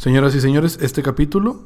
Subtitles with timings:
[0.00, 1.60] Señoras y señores, este capítulo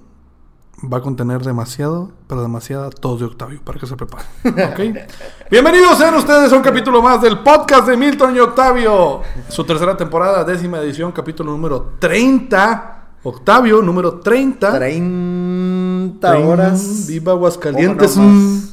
[0.92, 4.26] va a contener demasiado, pero demasiada tos de Octavio, para que se preparen.
[4.44, 4.98] ¿Ok?
[5.52, 9.20] Bienvenidos sean ustedes a un capítulo más del podcast de Milton y Octavio.
[9.48, 13.06] Su tercera temporada, décima edición, capítulo número 30.
[13.22, 14.78] Octavio, número 30.
[14.80, 17.06] 30 horas.
[17.06, 18.14] Viva Aguascalientes.
[18.16, 18.64] ¿Cómo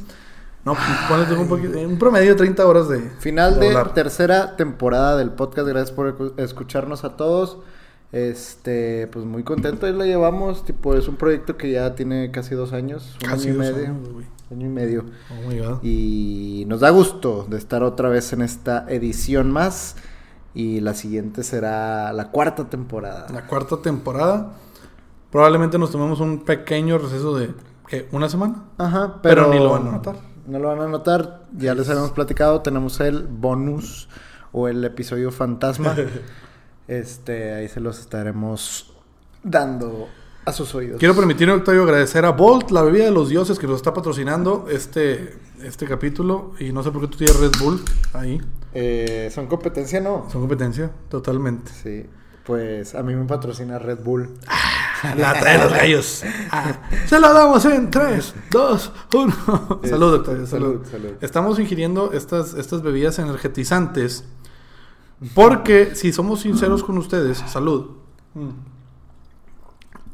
[0.64, 0.76] no
[1.08, 2.98] ponle un, poquito, un promedio de 30 horas de.
[3.20, 5.68] Final de tercera temporada del podcast.
[5.68, 7.58] Gracias por escu- escucharnos a todos.
[8.12, 10.64] Este, pues muy contento, ahí la llevamos.
[10.64, 13.16] Tipo, es un proyecto que ya tiene casi dos años.
[13.22, 13.86] Un Casi año y medio.
[13.86, 14.08] años,
[14.50, 15.04] año y medio.
[15.30, 15.78] Oh my god.
[15.82, 19.96] Y nos da gusto de estar otra vez en esta edición más.
[20.54, 23.26] Y la siguiente será la cuarta temporada.
[23.32, 24.52] La cuarta temporada.
[25.30, 27.54] Probablemente nos tomemos un pequeño receso de.
[27.88, 28.06] ¿qué?
[28.12, 28.64] ¿Una semana?
[28.76, 30.16] Ajá, Pero pero, ni lo van a notar.
[30.46, 31.46] No lo van a notar.
[31.56, 32.60] Ya les habíamos platicado.
[32.60, 34.10] Tenemos el bonus
[34.52, 35.96] o el episodio fantasma.
[36.88, 38.92] este, ahí se los estaremos
[39.42, 40.08] dando
[40.44, 40.98] a sus oídos.
[40.98, 44.66] Quiero permitirme, Octavio, agradecer a Bolt, la bebida de los dioses, que nos está patrocinando
[44.70, 46.52] este, este capítulo.
[46.58, 47.80] Y no sé por qué tú tienes Red Bull
[48.12, 48.40] ahí.
[48.74, 50.26] Eh, ¿Son competencia no?
[50.30, 51.70] Son competencia, totalmente.
[51.82, 52.06] Sí.
[52.44, 54.30] Pues a mí me patrocina Red Bull.
[55.16, 56.22] La trae los gallos.
[56.50, 59.80] Ah, se la damos en 3, 2, 1.
[59.84, 60.46] Es- Salud, Octavio.
[60.46, 60.72] Salud.
[60.84, 61.10] salud, salud.
[61.20, 64.24] Estamos ingiriendo estas, estas bebidas energetizantes.
[65.34, 67.90] Porque, si somos sinceros con ustedes, salud.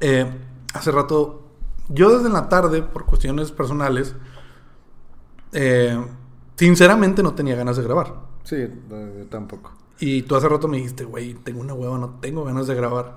[0.01, 0.31] Eh,
[0.75, 1.43] hace rato,
[1.89, 4.15] yo desde la tarde, por cuestiones personales,
[5.53, 5.99] eh,
[6.57, 8.15] sinceramente no tenía ganas de grabar.
[8.45, 9.73] Sí, eh, tampoco.
[10.01, 13.17] Y tú hace rato me dijiste, güey, tengo una hueva, no tengo ganas de grabar.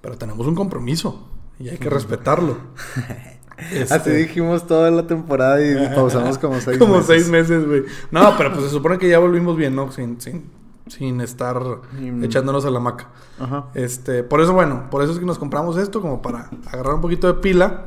[0.00, 2.56] Pero tenemos un compromiso y hay que respetarlo.
[3.70, 7.06] Este, Así dijimos toda la temporada y pausamos como seis como meses.
[7.06, 7.84] seis meses, güey.
[8.10, 9.92] No, pero pues se supone que ya volvimos bien, ¿no?
[9.92, 10.50] Sin, sin,
[10.92, 11.58] sin estar
[11.98, 12.24] Mm.
[12.24, 13.08] echándonos a la maca.
[13.40, 13.66] Ajá.
[13.74, 17.00] Este, por eso, bueno, por eso es que nos compramos esto, como para agarrar un
[17.00, 17.86] poquito de pila.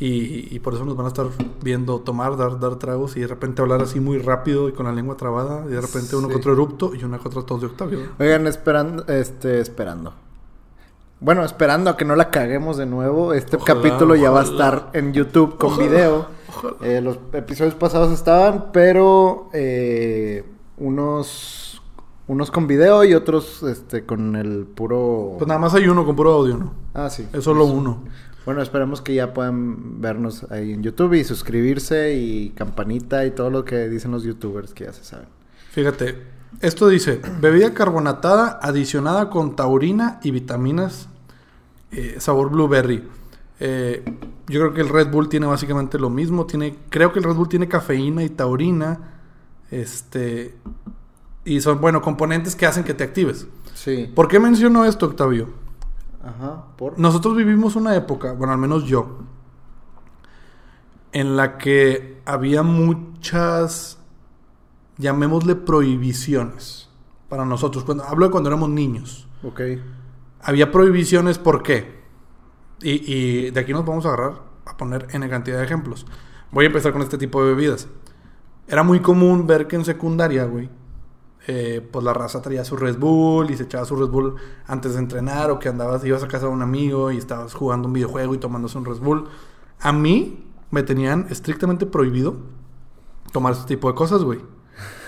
[0.00, 1.26] Y, y por eso nos van a estar
[1.62, 4.92] viendo tomar, dar, dar tragos y de repente hablar así muy rápido y con la
[4.92, 5.64] lengua trabada.
[5.66, 6.32] Y de repente uno Sí.
[6.32, 8.00] con otro erupto y una con otra tos de Octavio.
[8.18, 10.12] Oigan, esperando, este, esperando.
[11.20, 13.32] Bueno, esperando a que no la caguemos de nuevo.
[13.34, 16.26] Este Ojalá, capítulo ya va a estar en YouTube con Ojalá, video.
[16.82, 20.44] Eh, los episodios pasados estaban, pero eh,
[20.76, 21.73] unos,
[22.26, 25.34] unos con video y otros este, con el puro.
[25.38, 26.72] Pues nada más hay uno con puro audio, ¿no?
[26.94, 27.26] Ah, sí.
[27.32, 28.04] Es solo uno.
[28.46, 33.50] Bueno, esperemos que ya puedan vernos ahí en YouTube y suscribirse y campanita y todo
[33.50, 35.28] lo que dicen los youtubers que ya se saben.
[35.70, 36.22] Fíjate,
[36.60, 41.08] esto dice, bebida carbonatada adicionada con taurina y vitaminas,
[41.90, 43.02] eh, sabor blueberry.
[43.60, 44.04] Eh,
[44.48, 46.44] yo creo que el Red Bull tiene básicamente lo mismo.
[46.44, 49.14] Tiene, creo que el Red Bull tiene cafeína y taurina.
[49.70, 50.54] Este.
[51.44, 53.46] Y son, bueno, componentes que hacen que te actives.
[53.74, 54.10] Sí.
[54.14, 55.48] ¿Por qué menciono esto, Octavio?
[56.22, 56.64] Ajá.
[56.76, 56.98] ¿Por?
[56.98, 59.18] Nosotros vivimos una época, bueno, al menos yo,
[61.12, 63.98] en la que había muchas,
[64.96, 66.88] llamémosle prohibiciones
[67.28, 67.84] para nosotros.
[67.84, 69.28] Cuando, hablo de cuando éramos niños.
[69.42, 69.60] Ok.
[70.40, 72.02] Había prohibiciones, ¿por qué?
[72.80, 76.06] Y, y de aquí nos vamos a agarrar a poner en cantidad de ejemplos.
[76.50, 77.88] Voy a empezar con este tipo de bebidas.
[78.66, 80.70] Era muy común ver que en secundaria, güey,
[81.46, 84.94] eh, pues la raza traía su Red Bull y se echaba su Red Bull antes
[84.94, 87.92] de entrenar o que andabas, ibas a casa de un amigo y estabas jugando un
[87.92, 89.28] videojuego y tomándose un Red Bull.
[89.80, 92.36] A mí me tenían estrictamente prohibido
[93.32, 94.40] tomar este tipo de cosas, güey.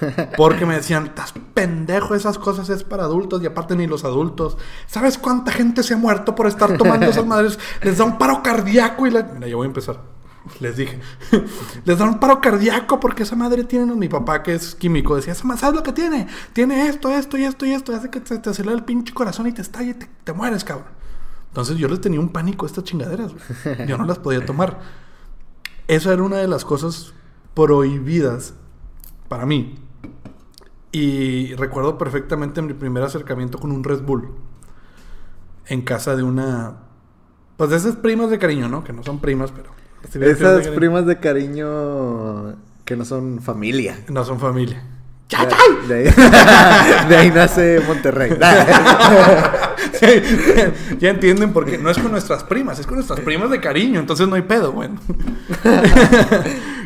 [0.37, 4.59] Porque me decían, estás pendejo, esas cosas es para adultos y aparte ni los adultos.
[4.87, 7.59] ¿Sabes cuánta gente se ha muerto por estar tomando esas madres?
[7.83, 9.23] Les da un paro cardíaco y la...
[9.23, 10.16] Mira, yo voy a empezar.
[10.61, 11.01] Les dije,
[11.85, 15.33] les da un paro cardíaco porque esa madre tiene, mi papá que es químico, decía,
[15.33, 16.27] esa ma- ¿sabes lo que tiene?
[16.53, 19.47] Tiene esto, esto y esto y esto, hace que te, te acelera el pinche corazón
[19.47, 20.89] y te estalla y te, te mueres, cabrón.
[21.49, 23.33] Entonces yo les tenía un pánico a estas chingaderas.
[23.89, 24.79] Yo no las podía tomar.
[25.89, 27.15] Esa era una de las cosas
[27.55, 28.53] prohibidas
[29.29, 29.79] para mí.
[30.93, 34.31] Y recuerdo perfectamente mi primer acercamiento con un Red Bull.
[35.67, 36.77] En casa de una...
[37.57, 38.85] Pues de esas primas de cariño, ¿no?
[38.85, 39.71] Que no son primas, pero...
[40.05, 43.99] Esas primas de cariño que no son familia.
[44.09, 44.83] No son familia.
[45.29, 48.31] De, de ahí, de ahí nace Monterrey.
[49.93, 50.07] Sí,
[51.01, 51.79] ya entienden por qué.
[51.79, 53.99] No es con nuestras primas, es con nuestras primas de cariño.
[53.99, 55.01] Entonces no hay pedo, bueno.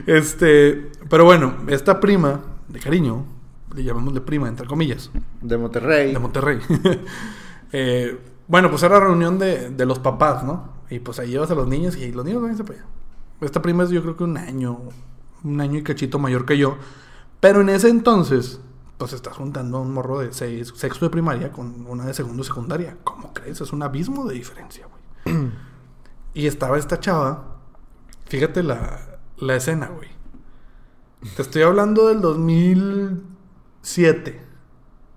[0.06, 0.90] este...
[1.10, 3.26] Pero bueno, esta prima de cariño,
[3.74, 5.10] le llamamos de prima, entre comillas.
[5.42, 6.12] De Monterrey.
[6.12, 6.58] de Monterrey.
[7.72, 8.18] Eh,
[8.48, 10.80] bueno, pues era reunión de, de los papás, ¿no?
[10.88, 12.88] Y pues ahí llevas a los niños y los niños váyanse para allá.
[13.40, 14.80] Esta prima es yo creo que un año,
[15.44, 16.76] un año y cachito mayor que yo.
[17.40, 18.60] Pero en ese entonces,
[18.98, 22.42] pues estás juntando a un morro de seis, sexto de primaria con una de segundo
[22.42, 22.96] de secundaria.
[23.04, 23.60] ¿Cómo crees?
[23.60, 25.00] Es un abismo de diferencia, güey.
[26.34, 27.56] y estaba esta chava.
[28.26, 30.08] Fíjate la, la escena, güey.
[31.36, 34.40] Te estoy hablando del 2007.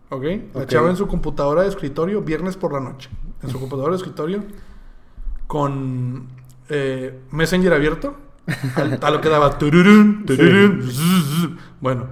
[0.09, 0.23] ¿Ok?
[0.53, 0.67] La Ok.
[0.69, 3.09] chava en su computadora de escritorio, viernes por la noche.
[3.41, 4.43] En su computadora de escritorio,
[5.47, 6.27] con
[6.69, 8.15] eh, Messenger abierto.
[8.75, 9.57] al- a lo que daba.
[9.57, 10.35] zzz,
[10.85, 11.49] zzz.
[11.79, 12.07] Bueno.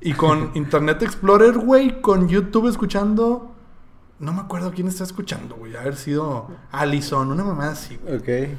[0.00, 3.54] Y con Internet Explorer, güey, con YouTube escuchando.
[4.18, 5.76] No me acuerdo quién está escuchando, güey.
[5.76, 8.16] Haber sido Allison, una mamá así, güey.
[8.16, 8.58] Ok.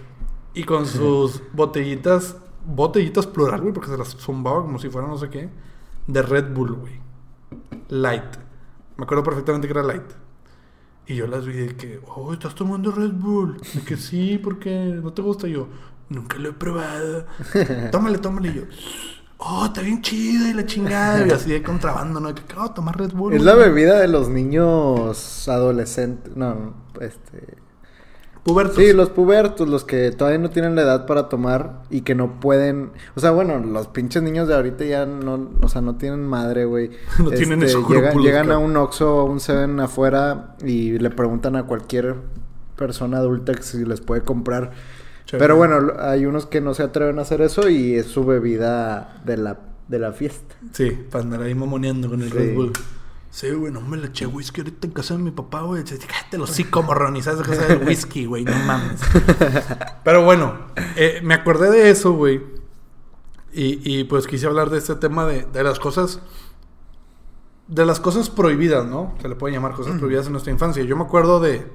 [0.54, 2.36] Y con sus botellitas,
[2.66, 5.50] botellitas plural, güey, porque se las zumbaba como si fuera no sé qué,
[6.08, 7.00] de Red Bull, güey.
[7.90, 8.38] Light.
[8.98, 10.04] Me acuerdo perfectamente que era light.
[11.12, 13.60] Y yo las vi de que, oh, estás tomando Red Bull.
[13.74, 15.46] De que sí, porque no te gusta.
[15.46, 15.68] Y yo,
[16.08, 17.26] nunca lo he probado.
[17.92, 18.48] tómale, tómale.
[18.48, 18.62] Y yo,
[19.38, 21.28] oh, está bien chido y la chingada.
[21.28, 22.34] Y así de contrabando, ¿no?
[22.34, 23.34] Que acabo de tomar Red Bull.
[23.34, 23.46] Es güey".
[23.46, 26.34] la bebida de los niños adolescentes.
[26.38, 27.58] No, este.
[28.44, 28.76] Pubertos.
[28.78, 32.40] Sí, los pubertos, los que todavía no tienen la edad para tomar y que no
[32.40, 32.90] pueden.
[33.16, 36.66] O sea, bueno, los pinches niños de ahorita ya no, o sea, no tienen madre,
[36.66, 36.90] güey.
[37.20, 41.12] No tienen Este, escrúpulos, Llegan, llegan a un Oxxo o un Seven afuera y le
[41.12, 42.16] preguntan a cualquier
[42.76, 44.72] persona adulta que si les puede comprar.
[45.26, 45.44] Chévere.
[45.44, 49.22] Pero bueno, hay unos que no se atreven a hacer eso y es su bebida
[49.24, 50.56] de la, de la fiesta.
[50.74, 52.38] Sí, para andar ahí mamoneando con el Sí.
[52.38, 52.74] Red Bull.
[53.32, 55.84] Sí, güey, no me le eché whisky ahorita en casa de mi papá, güey.
[56.38, 57.16] Hocico, morrón.
[57.16, 58.44] Y sabes de casa del whisky, güey.
[58.44, 59.00] No mames.
[60.04, 60.68] Pero bueno,
[60.98, 62.44] eh, me acordé de eso, güey.
[63.54, 66.22] Y, y, pues quise hablar de este tema de, de las cosas...
[67.68, 69.16] De las cosas prohibidas, ¿no?
[69.22, 70.84] Se le puede llamar cosas prohibidas en nuestra infancia.
[70.84, 71.72] Yo me acuerdo de...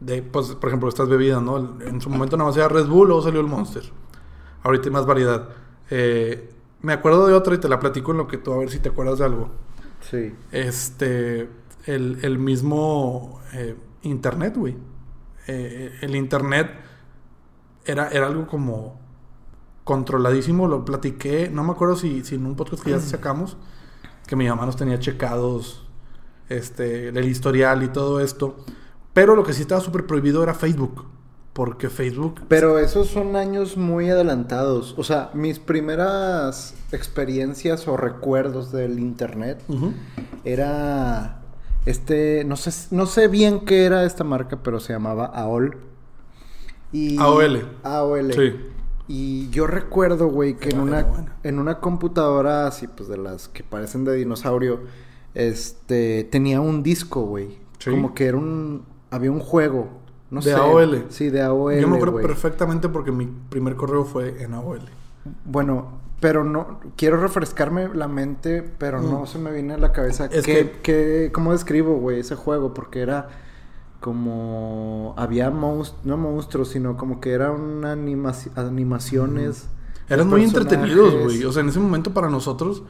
[0.00, 1.80] De, pues, por ejemplo, estas bebidas, ¿no?
[1.80, 3.90] En su momento nada más era Red Bull, luego salió el Monster.
[4.62, 5.48] Ahorita hay más variedad.
[5.88, 8.70] Eh, me acuerdo de otra y te la platico en lo que tú a ver
[8.70, 9.50] si te acuerdas de algo.
[10.10, 10.34] Sí.
[10.52, 11.48] Este,
[11.86, 14.76] el, el mismo eh, internet, güey.
[15.46, 16.70] Eh, el internet
[17.84, 19.00] era, era algo como
[19.84, 20.68] controladísimo.
[20.68, 23.56] Lo platiqué, no me acuerdo si, si en un podcast que ya sacamos,
[24.26, 25.88] que mi mamá nos tenía checados
[26.48, 28.56] este, el historial y todo esto.
[29.12, 31.06] Pero lo que sí estaba súper prohibido era Facebook.
[31.56, 34.94] Porque Facebook Pero esos son años muy adelantados.
[34.98, 39.62] O sea, mis primeras experiencias o recuerdos del internet
[40.44, 41.40] era
[41.86, 45.78] este, no sé, no sé bien qué era esta marca, pero se llamaba AOL.
[46.92, 47.66] Y AOL.
[47.84, 48.32] AOL.
[48.34, 48.56] Sí.
[49.08, 51.06] Y yo recuerdo, güey, que en una,
[51.42, 54.80] en una computadora así, pues de las que parecen de dinosaurio,
[55.32, 57.56] este, tenía un disco, güey.
[57.78, 57.92] Sí.
[57.92, 60.04] Como que era un, había un juego.
[60.30, 60.54] No De sé.
[60.54, 61.04] AOL.
[61.10, 61.78] Sí, de AOL.
[61.80, 64.80] Yo me acuerdo perfectamente porque mi primer correo fue en AOL.
[65.44, 65.88] Bueno,
[66.20, 69.26] pero no, quiero refrescarme la mente, pero no Mm.
[69.26, 70.26] se me viene a la cabeza.
[70.26, 72.74] Es ¿Qué, que- qué- ¿Cómo describo, güey, ese juego?
[72.74, 73.28] Porque era
[74.00, 75.14] como...
[75.16, 79.66] Había monstruos, no monstruos, sino como que eran animaci- animaciones.
[80.08, 81.44] Eran muy entretenidos, güey.
[81.44, 82.82] O sea, en ese momento para nosotros,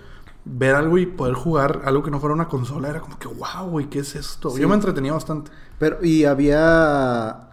[0.49, 3.69] ver algo y poder jugar algo que no fuera una consola era como que, wow,
[3.69, 4.51] güey, ¿qué es esto?
[4.51, 4.61] Sí.
[4.63, 5.51] Yo me entretenía bastante.
[5.79, 7.51] Pero, y había...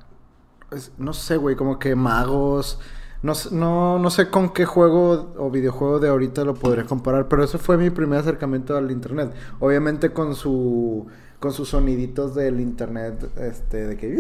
[0.70, 2.80] pues, No sé, güey, como que magos...
[3.24, 7.30] No, sé- no, no sé con qué juego o videojuego de ahorita lo podría comparar,
[7.30, 9.34] pero ese fue mi primer acercamiento al internet.
[9.60, 11.08] Obviamente con su
[11.40, 14.18] con sus soniditos del internet, este, de que...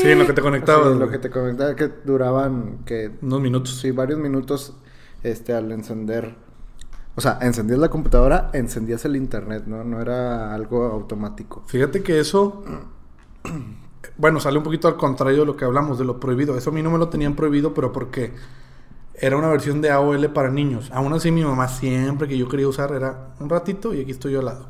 [0.00, 0.92] Sí, en lo que te conectabas.
[0.92, 3.10] Sí, lo que te conectaba, que duraban, que...
[3.22, 3.76] Unos minutos.
[3.80, 4.74] Sí, varios minutos,
[5.24, 6.36] este, al encender...
[7.16, 9.84] O sea, encendías la computadora, encendías el internet, ¿no?
[9.84, 11.62] No era algo automático.
[11.66, 12.64] Fíjate que eso,
[14.16, 16.56] bueno, sale un poquito al contrario de lo que hablamos, de lo prohibido.
[16.56, 18.32] Eso a mí no me lo tenían prohibido, pero porque
[19.14, 20.90] era una versión de AOL para niños.
[20.92, 24.32] Aún así, mi mamá siempre que yo quería usar era un ratito y aquí estoy
[24.32, 24.66] yo al lado.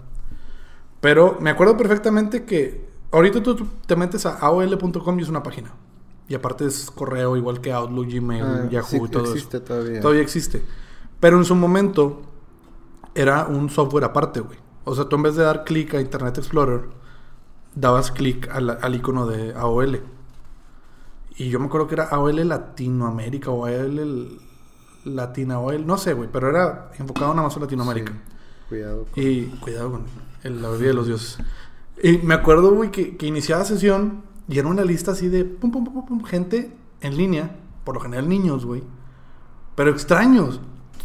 [1.00, 5.72] Pero me acuerdo perfectamente que ahorita tú te metes a aol.com y es una página.
[6.28, 9.66] Y aparte es correo igual que Outlook, Gmail, Ah, Yahoo sí, y todo existe eso.
[9.66, 10.00] todavía.
[10.00, 10.62] Todavía existe.
[11.20, 12.22] Pero en su momento
[13.14, 14.59] era un software aparte, güey.
[14.85, 16.83] O sea, tú en vez de dar clic a Internet Explorer,
[17.75, 20.00] dabas clic al, al icono de AOL.
[21.37, 24.38] Y yo me acuerdo que era AOL Latinoamérica o AOL
[25.04, 28.12] Latina AOL, no sé, güey, pero era enfocado nada más a Latinoamérica.
[28.12, 28.18] Sí,
[28.68, 29.06] Cuidado.
[29.12, 30.02] con- Y cuidado con
[30.42, 31.38] el- la bebida de los dioses.
[32.02, 35.71] Y me acuerdo, güey, que, que iniciaba sesión y era una lista así de pum,
[35.71, 38.83] pum, pum, pum, pum, gente en línea, por lo general niños, güey.
[39.75, 40.61] Pero extraños.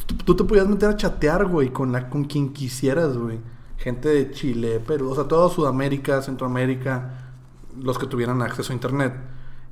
[0.09, 3.39] Tú, tú te podías meter a chatear, güey, con, la, con quien quisieras, güey.
[3.77, 7.29] Gente de Chile, Perú, o sea, toda Sudamérica, Centroamérica,
[7.79, 9.13] los que tuvieran acceso a internet.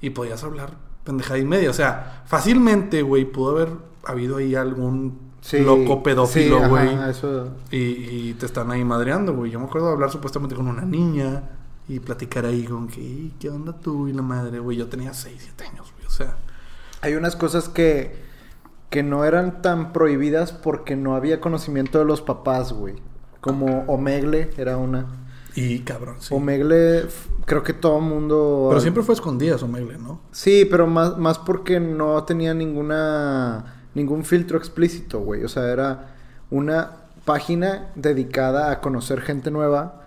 [0.02, 1.70] Y podías hablar pendejada y media.
[1.70, 3.70] O sea, fácilmente, güey, pudo haber
[4.06, 6.90] habido ahí algún Sí, loco pedófilo, sí, güey.
[7.10, 7.50] eso...
[7.72, 9.50] y, y te están ahí madreando, güey.
[9.52, 11.44] Yo me acuerdo de hablar supuestamente con una niña
[11.88, 14.78] y platicar ahí con que, "Ey, ¿qué onda tú y la madre, güey?
[14.78, 16.06] Yo tenía 6, 7 años, güey.
[16.06, 16.36] O sea,
[17.02, 18.27] Hay unas cosas que,
[18.90, 22.96] que no eran tan prohibidas porque no había conocimiento de los papás, güey.
[23.42, 25.08] Como Omegle era una.
[25.56, 26.34] y cabrón, sí.
[26.34, 27.06] Omegle,
[27.46, 28.68] creo que todo mundo...
[28.70, 30.22] Pero siempre fue escondida Omegle, ¿no?
[30.32, 35.44] Sí, pero más, más porque no tenía ninguna ningún filtro explícito, güey.
[35.44, 36.16] O sea, era
[36.52, 36.92] una
[37.26, 40.04] página dedicada a conocer gente nueva.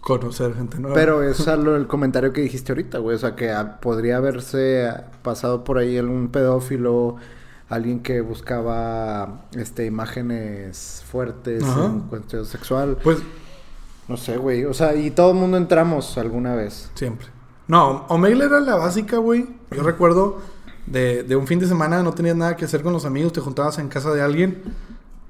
[0.00, 0.94] Conocer gente nueva.
[0.96, 3.14] Pero es lo- el comentario que dijiste ahorita, güey.
[3.16, 7.16] O sea, que podría haberse ah, pasado por ahí algún pedófilo,
[7.74, 11.86] alguien que buscaba este imágenes fuertes Ajá.
[11.86, 12.98] en cuestión sexual.
[13.02, 13.18] Pues
[14.08, 14.64] No sé, güey.
[14.64, 16.90] O sea, y todo el mundo entramos alguna vez.
[16.94, 17.28] Siempre.
[17.68, 19.46] No, Omegle era la básica, güey.
[19.70, 20.38] Yo recuerdo
[20.86, 23.40] de, de un fin de semana, no tenías nada que hacer con los amigos, te
[23.40, 24.62] juntabas en casa de alguien.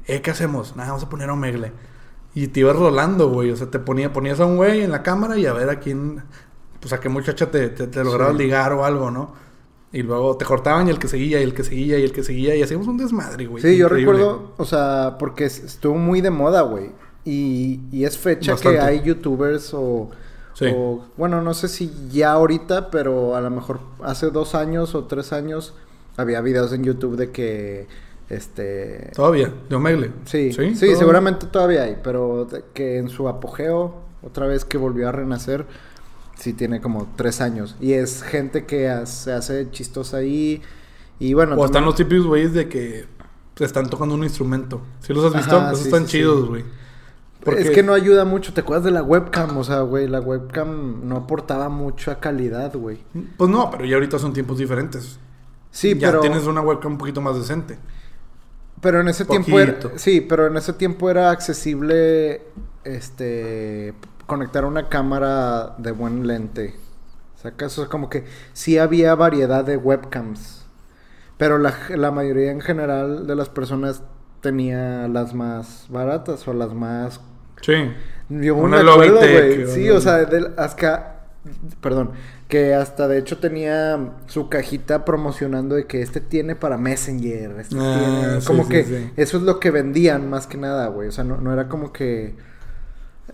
[0.07, 0.75] Eh, ¿qué hacemos?
[0.75, 1.73] Nada, vamos a poner Omegle.
[2.35, 3.51] Y te ibas rolando, güey.
[3.51, 5.79] O sea, te ponía, ponías a un güey en la cámara y a ver a
[5.79, 6.23] quién,
[6.81, 8.11] pues a qué muchacha te, te, Sí.
[8.37, 9.35] ligar o algo, ¿no?
[9.93, 12.23] Y luego te cortaban y el que seguía, y el que seguía, y el que
[12.23, 13.63] seguía, y hacíamos un desmadre, güey.
[13.63, 16.91] Sí, yo recuerdo, o sea, porque es- estuvo muy de moda, güey.
[17.25, 18.79] Y, y es fecha Bastante.
[18.79, 20.11] que hay youtubers o,
[20.55, 20.67] Sí.
[20.75, 25.05] o- Bueno, no sé si ya ahorita, pero a lo mejor hace dos años o
[25.05, 25.75] tres años
[26.17, 27.87] había videos en YouTube de que...
[28.29, 29.11] Este...
[29.15, 30.11] Todavía, de Omegle.
[30.25, 30.97] Sí, sí, ¿Todavía?
[30.97, 35.67] seguramente todavía hay, pero que en su apogeo, otra vez que volvió a renacer,
[36.37, 37.77] sí tiene como tres años.
[37.81, 40.63] Y es gente que se hace chistosa ahí.
[41.19, 43.07] Y bueno, O están los típicos güeyes de que
[43.55, 44.83] te están tocando un instrumento.
[45.01, 45.57] ¿Sí los has visto?
[45.57, 46.47] Ajá, Esos sí, están sí, chidos, sí.
[46.49, 46.65] güey.
[47.45, 49.57] Es que no ayuda mucho, ¿te acuerdas de la webcam?
[49.57, 53.05] O sea, güey, la webcam no aportaba mucha calidad, güey.
[53.37, 55.19] Pues no, pero ya ahorita son tiempos diferentes.
[55.71, 57.79] Sí, ya pero tienes una webcam un poquito más decente.
[58.81, 62.43] pero en ese tiempo era, sí, pero en ese tiempo era accesible
[62.85, 63.95] este
[64.33, 66.75] conectar una cámara de buen lente.
[67.37, 70.65] O sea, como que sí había variedad de webcams.
[71.37, 74.03] Pero la, la mayoría en general de las personas
[74.41, 77.21] tenía las más baratas o las más
[77.61, 77.75] Sí.
[78.29, 79.67] Yo Una acuerdo, güey.
[79.69, 81.09] Sí, o sea, hasta...
[81.81, 82.13] Perdón.
[82.49, 87.59] Que hasta de hecho tenía su cajita promocionando de que este tiene para Messenger.
[87.61, 88.41] Este Ah, tiene...
[88.41, 89.13] sí, Como sí, que sí.
[89.17, 91.09] eso es lo que vendían más que nada, güey.
[91.09, 92.35] O sea, no, no era como que...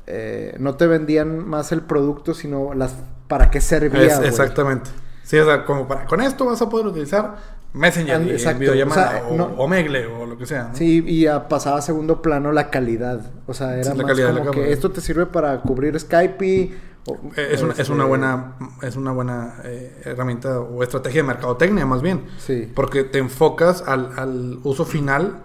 [0.06, 2.94] eh, no te vendían más el producto, sino las...
[3.28, 4.90] ¿Para qué servía, Es- exactamente.
[5.22, 7.36] Sí, o sea, como para, con esto vas a poder utilizar
[7.74, 8.60] Messenger, And- exacto.
[8.60, 10.68] videollamada, O sea, o, no- o Megle, o lo que sea.
[10.68, 10.74] ¿no?
[10.74, 13.20] Sí, y a- pasaba a segundo plano la calidad.
[13.46, 16.78] O sea, era Sí, más como que esto te sirve para cubrir Skype y...
[17.06, 21.20] o- Eh, Es una, es una este, buena, es una buena eh, herramienta o estrategia
[21.20, 22.24] de mercadotecnia, más bien.
[22.38, 22.72] Sí.
[22.74, 25.40] Porque te enfocas al, al uso final,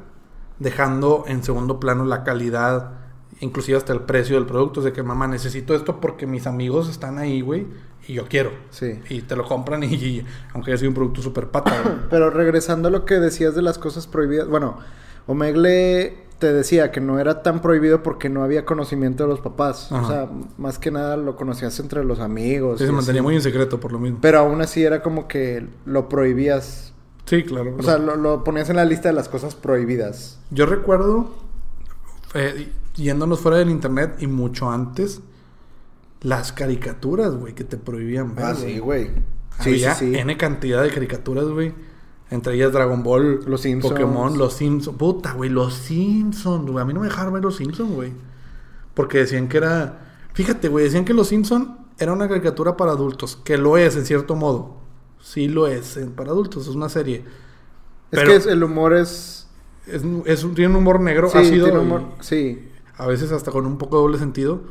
[0.60, 2.92] dejando en segundo plano la calidad,
[3.44, 4.80] inclusive hasta el precio del producto.
[4.80, 7.68] Es de que, mamá, necesito esto porque mis amigos están ahí, güey,
[8.08, 8.52] y yo quiero.
[8.70, 9.00] Sí.
[9.10, 11.96] Y te lo compran y, y aunque haya sido un producto súper pata, güey.
[12.10, 14.78] Pero regresando a lo que decías de las cosas prohibidas, bueno,
[15.28, 19.92] Omegle te decía que no era tan prohibido porque no había conocimiento de los papás.
[19.92, 20.02] Ajá.
[20.02, 22.80] O sea, más que nada lo conocías entre los amigos.
[22.80, 23.26] Sí, se mantenía así.
[23.26, 24.20] muy en secreto por lo mismo.
[24.22, 26.94] Pero aún así era como que lo prohibías.
[27.26, 27.76] Sí, claro.
[27.80, 30.40] O sea, lo, lo ponías en la lista de las cosas prohibidas.
[30.52, 31.34] Yo recuerdo,
[32.34, 35.22] eh, yéndonos fuera del internet y mucho antes,
[36.22, 38.46] las caricaturas, güey, que te prohibían ver.
[38.46, 39.10] Ah, sí, güey.
[39.60, 40.16] Sí, sí, sí.
[40.16, 41.74] N cantidad de caricaturas, güey.
[42.32, 43.94] Entre ellas Dragon Ball, Los Simpsons.
[43.94, 44.98] Pokémon, Los Simpsons.
[44.98, 46.82] Puta, güey, Los Simpsons, güey.
[46.82, 48.12] A mí no me dejaron ver Los Simpsons, güey.
[48.94, 50.00] Porque decían que era...
[50.34, 51.68] Fíjate, güey, decían que Los Simpsons
[52.00, 53.36] era una caricatura para adultos.
[53.44, 54.78] Que lo es, en cierto modo.
[55.22, 56.68] Sí lo es, para adultos.
[56.68, 57.18] Es una serie.
[57.18, 57.24] Es
[58.10, 59.48] Pero que es- el humor es...
[59.86, 61.66] es, es tiene un humor negro, Sí, ácido.
[61.66, 62.04] tiene y humor...
[62.22, 62.70] Sí.
[62.98, 64.62] A veces hasta con un poco de doble sentido.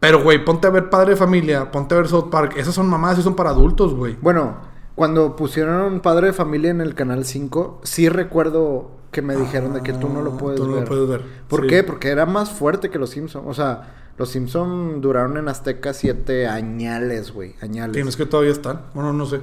[0.00, 2.54] Pero, güey, ponte a ver Padre de Familia, ponte a ver South Park.
[2.56, 4.16] Esas son mamadas y son para adultos, güey.
[4.20, 4.56] Bueno,
[4.94, 9.82] cuando pusieron Padre de Familia en el Canal 5, sí recuerdo que me dijeron de
[9.82, 10.82] que tú no lo Ah, puedes tú no ver.
[10.82, 11.22] lo puedes ver.
[11.48, 11.66] ¿Por Sí.
[11.68, 11.84] qué?
[11.84, 13.44] Porque era más fuerte que los Simpsons.
[13.46, 17.54] O sea, los Simpsons duraron en Azteca siete añales, güey.
[17.60, 17.92] Añales.
[17.94, 18.82] Tienes que todavía están.
[18.94, 19.40] Bueno, no sé.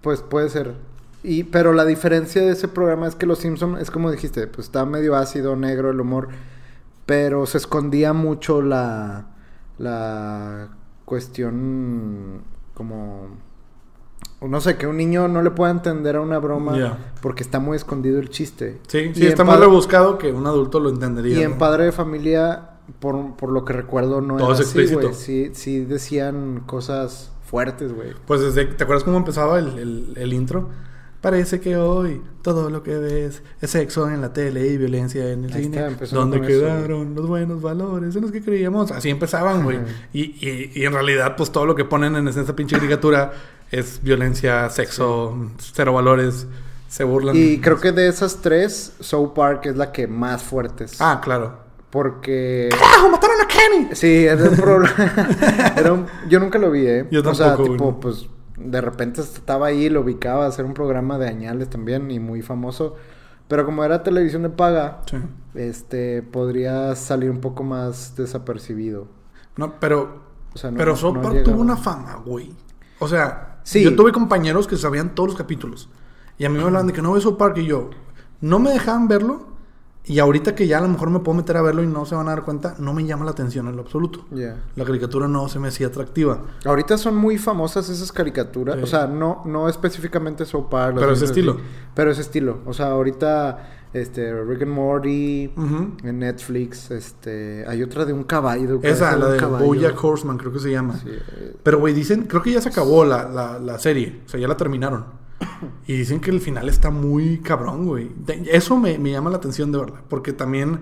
[0.00, 0.74] Pues puede ser.
[1.22, 4.66] Y, pero la diferencia de ese programa es que los Simpsons, es como dijiste, pues
[4.68, 6.28] está medio ácido, negro el humor.
[7.06, 9.26] Pero se escondía mucho la,
[9.78, 10.68] la
[11.04, 12.42] cuestión
[12.74, 13.28] como...
[14.40, 17.76] No sé, que un niño no le pueda entender a una broma porque está muy
[17.76, 18.78] escondido el chiste.
[18.88, 21.38] Sí, sí, está más rebuscado que un adulto lo entendería.
[21.38, 21.56] Y en.
[21.56, 25.00] Padre de Familia, por, por lo que recuerdo, no Todo era es así, explícito.
[25.00, 25.14] güey.
[25.14, 28.10] Sí, sí decían cosas fuertes, güey.
[28.26, 30.68] Pues desde, ¿te acuerdas cómo empezaba el, el- el intro?
[31.24, 35.44] Parece que hoy todo lo que ves es sexo en la tele y violencia en
[35.46, 35.78] el Ahí cine.
[35.78, 38.90] está, empezó ¿Dónde con eso, quedaron los buenos valores en los que creíamos?
[38.92, 39.78] Así empezaban, güey.
[40.12, 43.32] Y, y, y en realidad, pues todo lo que ponen en esa pinche caricatura
[43.70, 46.46] es violencia, sexo, cero valores.
[46.90, 47.34] Se burlan.
[47.34, 51.00] Y creo que de esas tres, South Park es la que más fuerte es.
[51.00, 51.58] Ah, claro.
[51.88, 52.68] Porque...
[52.82, 53.08] ¡Ah!
[53.10, 53.94] ¡Mataron a Kenny!
[53.94, 54.94] Sí, era un problema.
[55.76, 57.06] Era un- Yo nunca lo vi, ¿eh?
[57.10, 61.18] Yo O sea, tampoco, tipo, pues, de repente estaba ahí, lo ubicaba, hacer un programa
[61.18, 62.94] de añales también y muy famoso.
[63.48, 65.16] Pero como era televisión de paga, Sí.
[65.54, 69.06] este, podría salir un poco más desapercibido.
[69.56, 70.22] No, pero.
[70.54, 72.54] O sea, no- pero South no tuvo una fama, güey.
[73.00, 73.82] O sea, Sí.
[73.82, 75.90] yo tuve compañeros que sabían todos los capítulos.
[76.38, 77.90] Y a mí me hablaban de que no ves South Park y yo.
[78.40, 79.46] No me dejaban verlo.
[80.06, 82.14] Y ahorita que ya a lo mejor me puedo meter a verlo y no se
[82.14, 84.26] van a dar cuenta, no me llama la atención en lo absoluto.
[84.30, 86.42] La caricatura no se me hacía atractiva.
[86.64, 88.76] Ahorita son muy famosas esas caricaturas.
[88.76, 88.82] Sí.
[88.82, 90.96] O sea, no, no específicamente South Park.
[90.98, 91.56] Pero ese estilo.
[91.94, 92.58] Pero ese estilo.
[92.66, 95.50] O sea, ahorita, este, Rick and Morty,
[96.02, 98.80] en Netflix, este, hay otra de un caballo.
[98.82, 99.64] Esa, la de caballo.
[99.64, 100.98] Bojack Horseman, creo que se llama.
[100.98, 104.20] Sí, eh, Pero, güey, dicen, creo que ya se acabó la, la, la serie.
[104.26, 105.24] O sea, ya la terminaron.
[105.86, 108.10] Y dicen que el final está muy cabrón, güey.
[108.50, 110.00] Eso me, me llama la atención de verdad.
[110.08, 110.80] Porque también.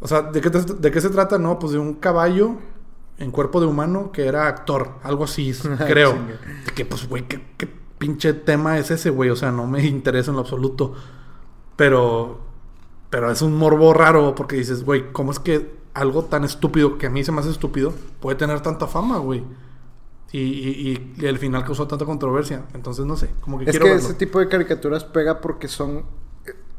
[0.00, 1.38] O sea, ¿de qué, te- ¿de qué se trata?
[1.38, 2.56] No, pues de un caballo
[3.18, 4.92] en cuerpo de humano que era actor.
[5.02, 5.52] Algo así,
[5.86, 6.12] creo.
[6.12, 6.38] Chinga.
[6.74, 7.68] que, pues, güey, ¿qué, qué
[7.98, 9.30] pinche tema es ese, güey?
[9.30, 10.94] O sea, no me interesa en lo absoluto.
[11.76, 12.40] Pero.
[13.10, 17.06] Pero es un morbo raro porque dices, güey, ¿cómo es que algo tan estúpido, que
[17.06, 19.44] a mí se me hace estúpido, puede tener tanta fama, güey?
[20.36, 22.64] Y, y, y el final causó tanta controversia.
[22.74, 24.04] Entonces, no sé, como que Es quiero que verlo.
[24.08, 26.04] ese tipo de caricaturas pega porque son...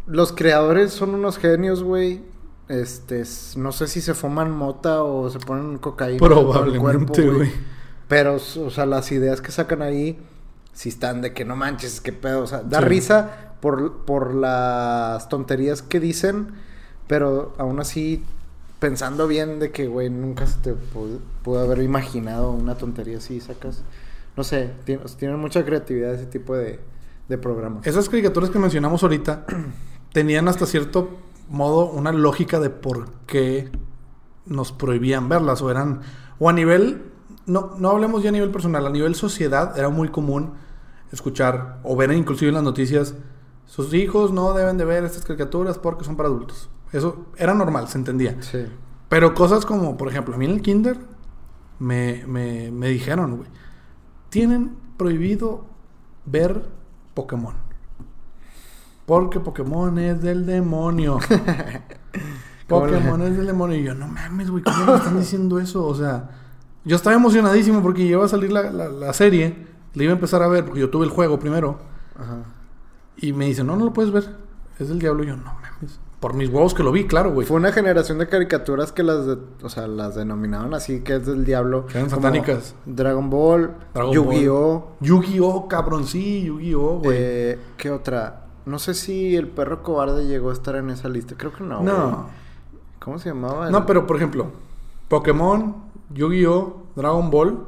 [0.08, 2.22] Los creadores son unos genios, güey.
[2.68, 3.24] Este,
[3.58, 7.52] no sé si se fuman mota o se ponen cocaína el Probablemente, cuerpo, güey.
[8.08, 10.20] Pero, o sea, las ideas que sacan ahí,
[10.74, 12.42] si están de que no manches, qué pedo.
[12.44, 12.86] O sea, da Sí.
[12.86, 16.50] risa por, por las tonterías que dicen,
[17.08, 18.24] pero aún así,
[18.86, 23.42] pensando bien de que, güey, nunca se te pu- pudo haber imaginado una tontería así,
[23.42, 23.84] sacas.
[24.38, 26.80] No sé, tien- o sea, tienen mucha creatividad ese tipo de,
[27.28, 27.88] de programas.
[27.88, 29.44] Esas caricaturas que mencionamos ahorita
[30.14, 31.18] tenían hasta cierto
[31.50, 33.72] modo una lógica de por qué
[34.46, 36.02] nos prohibían verlas o eran
[36.38, 37.02] o a nivel
[37.48, 40.54] no no hablemos ya a nivel personal a nivel sociedad era muy común
[41.12, 43.16] escuchar o ver inclusive en las noticias
[43.66, 47.88] sus hijos no deben de ver estas caricaturas porque son para adultos eso era normal
[47.88, 48.66] se entendía Sí.
[49.10, 50.98] pero cosas como por ejemplo a mí en el kinder
[51.80, 53.50] me, me, me dijeron güey
[54.30, 55.66] tienen prohibido
[56.26, 56.66] ver
[57.14, 57.54] Pokémon
[59.06, 61.20] porque Pokémon es del demonio.
[62.68, 63.78] ¿Cómo le- Pokémon es del demonio.
[63.78, 65.86] Y yo, no mames, güey, ¿cómo me están diciendo eso?
[65.86, 66.32] O sea,
[66.84, 69.68] yo estaba emocionadísimo porque iba a salir la, la- la serie.
[69.94, 71.78] Le iba a empezar a ver, porque yo tuve el juego primero.
[72.20, 72.38] Ajá.
[73.18, 74.38] Y me dice, no, no lo puedes ver.
[74.80, 75.24] Es del diablo.
[75.24, 76.00] Y yo, no mames.
[76.26, 77.46] Por mis huevos que lo vi, claro, güey.
[77.46, 81.28] Fue una generación de caricaturas que las, de- o sea, las denominaron así, que es
[81.28, 81.86] del diablo.
[81.94, 82.74] Eran satánicas.
[82.88, 83.76] Dragon Ball,
[84.12, 84.88] Yu-Gi-Oh!
[85.02, 87.16] Yu-Gi-Oh, cabrón, sí, Yu-Gi-Oh, güey.
[87.22, 88.48] Eh, ¿Qué otra?
[88.66, 91.36] No sé si el perro cobarde llegó a estar en esa lista.
[91.38, 91.84] Creo que no.
[91.84, 91.94] no.
[92.08, 92.16] güey.
[92.98, 93.70] ¿Cómo se llamaba?
[93.70, 94.48] No, pero por ejemplo,
[95.10, 95.76] Pokémon,
[96.12, 97.66] Yu-Gi-Oh, Dragon Ball,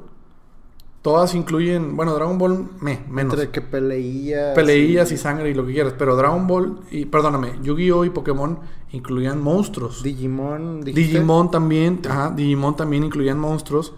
[1.07, 3.33] todas incluyen, bueno, Dragon Ball me, menos.
[3.35, 4.53] Entre que peleillas.
[4.55, 8.59] Peleillas y sangre y lo que quieras, pero Dragon Ball y perdóname, Yu-Gi-Oh y Pokémon
[8.91, 10.03] incluían monstruos.
[10.03, 10.81] Digimon.
[10.81, 11.13] ¿dijiste?
[11.13, 13.93] Digimon también, ajá, Digimon también incluían monstruos.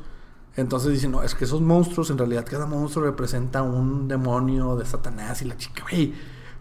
[0.55, 4.85] Entonces dicen, no, es que esos monstruos, en realidad cada monstruo representa un demonio de
[4.85, 6.13] Satanás y la chica, güey.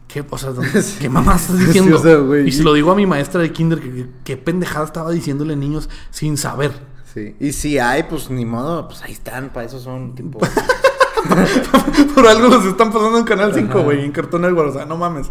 [0.06, 0.96] ¿Qué, o sea, ¿dónde- Sí.
[0.98, 1.96] ¿qué mamá estás Sí, diciendo?
[1.96, 2.48] o sea, güey.
[2.48, 5.90] y se lo digo a mi maestra de kinder, que, qué pendejada estaba diciéndole niños
[6.10, 6.72] sin saber.
[7.14, 7.34] Sí.
[7.40, 10.38] Y si hay, pues ni modo, pues ahí están, para eso son tipo.
[12.14, 13.82] Por algo los están pasando en Canal 5, Ajá.
[13.82, 15.30] güey, en Cartoon Network, o sea, no mames.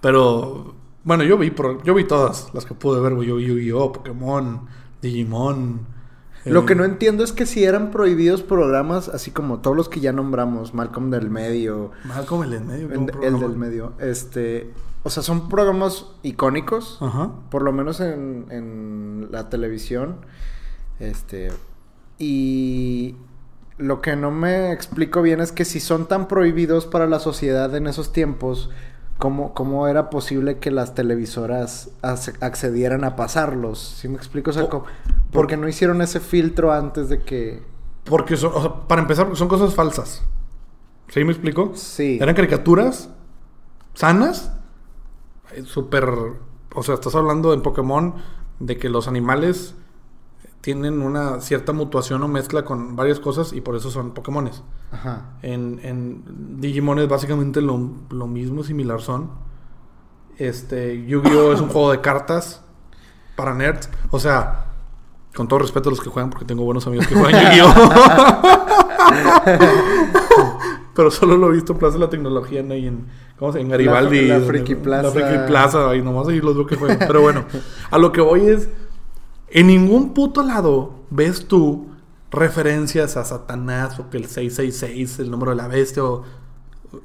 [0.00, 0.74] Pero,
[1.04, 3.28] bueno, yo vi, por- yo vi todas las que pude ver, güey.
[3.28, 4.66] Yo vi Yu-Gi-Oh, Pokémon,
[5.02, 5.80] Digimon.
[6.44, 9.88] Lo eh, que no entiendo es que si eran prohibidos programas, así como todos los
[9.88, 12.88] que ya nombramos, Malcolm del Medio, Malcolm el en medio.
[12.92, 17.30] el, el del Medio, este, o sea, son programas icónicos, Ajá.
[17.50, 20.18] por lo menos en, en la televisión,
[21.00, 21.50] este,
[22.18, 23.16] y
[23.78, 27.74] lo que no me explico bien es que si son tan prohibidos para la sociedad
[27.74, 28.70] en esos tiempos,
[29.18, 33.78] ¿cómo, cómo era posible que las televisoras ac- accedieran a pasarlos?
[33.78, 34.50] ¿Sí me explico?
[34.50, 34.84] O sea, Po- co-
[35.30, 37.62] porque no hicieron ese filtro antes de que...
[38.04, 40.22] Porque son, o sea, para empezar, son cosas falsas.
[41.08, 41.72] ¿Sí me explico?
[41.74, 42.18] Sí.
[42.20, 43.10] Eran caricaturas
[43.94, 44.52] sanas.
[45.64, 46.04] Súper.
[46.74, 48.14] O sea, estás hablando en Pokémon
[48.60, 49.74] de que los animales
[50.66, 54.64] tienen una cierta mutuación o mezcla con varias cosas y por eso son Pokémones.
[54.90, 55.36] Ajá.
[55.42, 56.24] En, en
[56.60, 57.78] Digimon es básicamente lo,
[58.10, 59.30] lo mismo, similar son.
[60.38, 61.52] Este, Yu-Gi-Oh!
[61.52, 62.64] es un juego de cartas
[63.36, 63.88] para nerds.
[64.10, 64.72] O sea,
[65.36, 67.72] con todo respeto a los que juegan, porque tengo buenos amigos que juegan Yu-Gi-Oh!
[70.96, 73.06] Pero solo lo he visto en Plaza de la Tecnología en, ahí en,
[73.38, 73.60] ¿cómo se?
[73.60, 74.26] En Garibaldi.
[74.26, 75.02] La- la Friki Plaza.
[75.02, 76.98] La Friki Plaza, ahí nomás ahí los veo que juegan.
[77.06, 77.44] Pero bueno,
[77.90, 78.68] a lo que voy es,
[79.50, 81.88] en ningún puto lado ves tú
[82.30, 86.24] referencias a Satanás o que el 666, el número de la bestia o...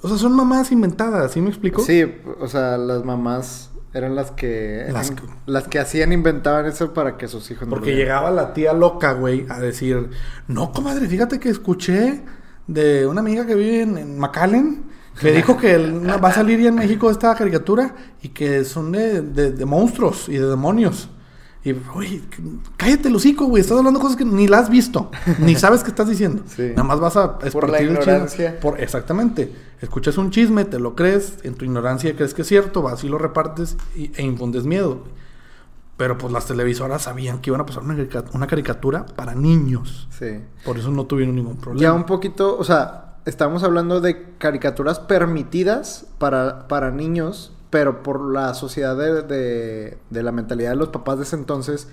[0.01, 1.81] O sea, son mamás inventadas, ¿sí me explico?
[1.83, 2.05] Sí,
[2.39, 4.85] o sea, las mamás eran las que...
[4.91, 5.11] Las
[5.45, 8.53] Las que- que, hacían, inventaban eso para que sus hijos no Porque lo llegaba la
[8.53, 10.09] tía loca, güey, a decir,
[10.47, 12.21] no, comadre, fíjate que escuché
[12.67, 14.83] de una amiga que vive en, en McAllen,
[15.19, 18.91] que dijo que el- va a salir ya en México esta caricatura y que son
[18.93, 21.09] de, de- de monstruos y de demonios.
[21.63, 22.23] Y, güey,
[22.75, 25.89] cállate el hocico, güey, estás hablando cosas que ni las has visto, ni sabes qué
[25.89, 26.41] estás diciendo.
[26.47, 26.69] Sí.
[26.69, 28.59] Nada más vas a Por la el ignorancia.
[28.59, 29.53] Por, exactamente.
[29.79, 33.09] Escuchas un chisme, te lo crees, en tu ignorancia crees que es cierto, vas y
[33.09, 35.03] lo repartes y- e infundes miedo.
[35.97, 40.07] Pero pues las televisoras sabían que iban a pasar una caricatura para niños.
[40.17, 40.39] Sí.
[40.65, 41.81] Por eso no tuvieron ningún problema.
[41.81, 48.21] Ya un poquito, o sea, estamos hablando de caricaturas permitidas para, para niños, pero por
[48.31, 51.87] la sociedad de, de, de la mentalidad de los papás de ese entonces,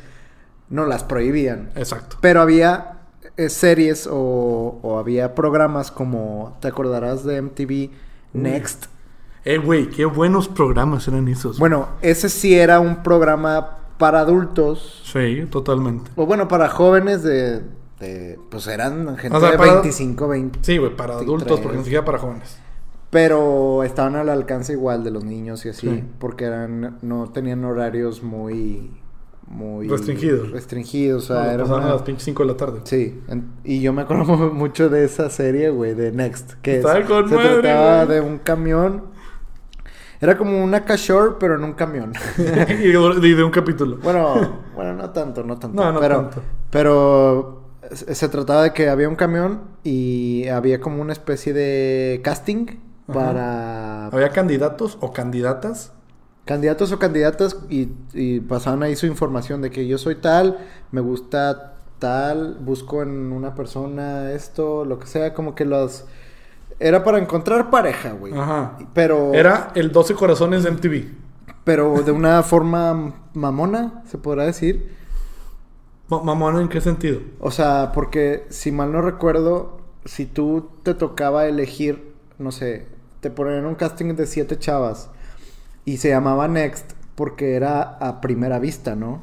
[0.69, 1.71] no las prohibían.
[1.77, 2.19] Exacto.
[2.21, 2.99] Pero había
[3.39, 7.91] eh, series o, o había programas como, ¿te acordarás de MTV
[8.35, 8.87] Next?
[9.45, 11.59] Eh, güey, qué buenos programas eran esos.
[11.59, 16.11] Bueno, ese sí era un programa para adultos, Sí, totalmente.
[16.17, 17.63] o bueno, para jóvenes de,
[17.99, 20.59] de- pues eran gente O sea, de para- 25, 20.
[20.63, 21.61] Sí, güey, para adultos, 23.
[21.63, 22.59] porque ni siquiera para jóvenes.
[23.11, 26.05] Pero estaban al alcance igual de los niños y así, Sí.
[26.19, 28.91] porque eran no tenían horarios muy
[29.51, 30.51] muy Restringidos.
[30.51, 32.81] Restringidos, o sea, No, era pasaban una- a las pinches 5 de la tarde.
[32.85, 36.83] Sí, en- y yo me acuerdo mu- mucho de esa serie, güey, de Next, que
[36.83, 38.15] se madre, trataba güey.
[38.17, 39.05] de un camión.
[40.21, 42.13] Era como una cashore, pero en un camión.
[42.37, 42.89] y
[43.33, 43.97] de, un capítulo.
[44.03, 45.83] bueno, bueno, no tanto, no tanto.
[45.83, 46.43] No, no pero, tanto.
[46.71, 47.63] Pero
[47.95, 52.67] se trataba de que había un camión y había como una especie de casting.
[53.13, 55.93] Para Había candidatos o candidatas.
[56.45, 60.59] candidatos o candidatas y, y pasaban ahí su información de que yo soy tal,
[60.93, 66.07] me gusta tal, busco en una persona esto, lo que sea, como que los...
[66.81, 68.33] Era para encontrar pareja, güey.
[68.39, 68.79] Ajá.
[68.95, 69.35] Pero...
[69.35, 71.05] Era el 12 corazones de MTV.
[71.65, 74.97] Pero de una forma mamona, se podrá decir.
[76.09, 77.21] Ma- Mamón, ¿en qué sentido?
[77.41, 82.87] O sea, porque si mal no recuerdo, si tú te tocaba elegir, no sé,
[83.21, 85.11] te ponían un casting de siete chavas
[85.85, 89.23] y se llamaba Next porque era a primera vista, ¿no?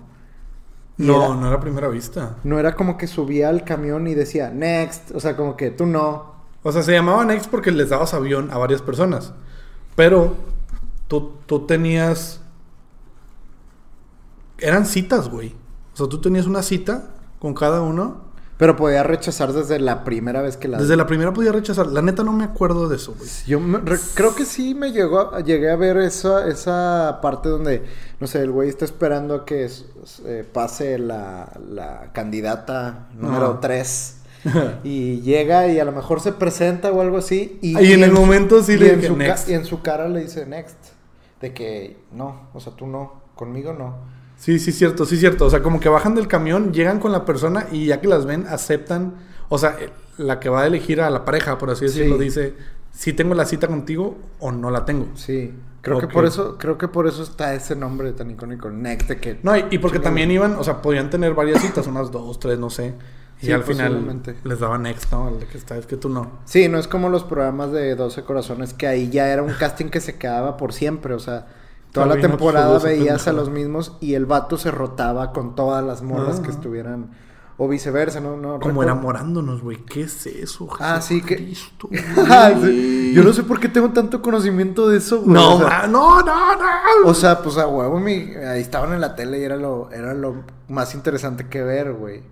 [0.97, 2.37] Y No, era- no era a primera vista.
[2.43, 5.85] no era como que subía al camión y decía Next, o sea, como que tú
[5.85, 6.33] no.
[6.63, 9.33] O sea, se llamaba Next porque les dabas avión a varias personas.
[9.95, 10.35] Pero
[11.07, 12.41] tú, tú tenías.
[14.57, 15.53] Eran citas, güey.
[15.93, 18.24] O sea, tú tenías una cita con cada uno.
[18.57, 20.77] Pero podía rechazar desde la primera vez que la...
[20.77, 21.87] Desde la primera podía rechazar.
[21.87, 23.29] La neta no me acuerdo de eso, güey.
[23.45, 27.49] Yo me- re- creo que sí me llegó a- llegué a ver esa, esa parte
[27.49, 27.83] donde,
[28.21, 29.69] no sé, el güey está esperando a que
[30.25, 33.59] eh, pase la, la candidata número Ajá.
[33.59, 34.15] 3
[34.85, 37.59] y llega y a lo mejor se presenta o algo así.
[37.61, 38.61] Y, Y en el su- momento.
[39.49, 40.77] Y en su cara le dice next.
[41.41, 44.14] De que no, o sea, tú no, conmigo no.
[44.45, 45.45] Sí, sí, cierto, sí, cierto.
[45.45, 48.27] O sea, como que bajan del camión, llegan con la persona y ya que las
[48.27, 49.15] ven, aceptan.
[49.49, 52.23] O sea, eh, la que va a elegir a la pareja, por así decirlo, Sí.
[52.25, 52.53] dice
[52.91, 55.07] si tengo la cita contigo o no la tengo.
[55.15, 58.69] Sí, creo que por eso, creo que por eso está ese nombre tan icónico,
[59.19, 62.39] que No, y, y porque también iban, o sea, podían tener varias citas, unas dos,
[62.39, 62.93] tres, no sé.
[63.41, 65.27] Y Sí, al final les daban next, ¿no?
[65.27, 66.39] El que está, es que tú no.
[66.45, 69.87] Sí, no es como los programas de 12 corazones que ahí ya era un casting
[69.87, 71.47] que se quedaba por siempre, o sea,
[71.95, 76.01] toda la temporada veías a los mismos y el vato se rotaba con todas las
[76.03, 76.51] morras que Ajá.
[76.57, 77.11] estuvieran
[77.57, 78.83] o viceversa, no no Como recuerdo.
[78.91, 79.77] enamorándonos, güey.
[79.85, 80.67] ¿Qué es eso?
[80.79, 81.53] Ah, sí, que-
[82.29, 82.71] Ay, güey?
[82.71, 83.11] sí.
[83.15, 85.33] Yo no sé por qué tengo tanto conocimiento de eso, güey.
[85.33, 87.09] No, o sea, ma- no, no, no.
[87.09, 90.13] o sea, pues a huevo mi- ahí estaban en la tele y era lo era
[90.13, 92.23] lo más interesante que ver, güey.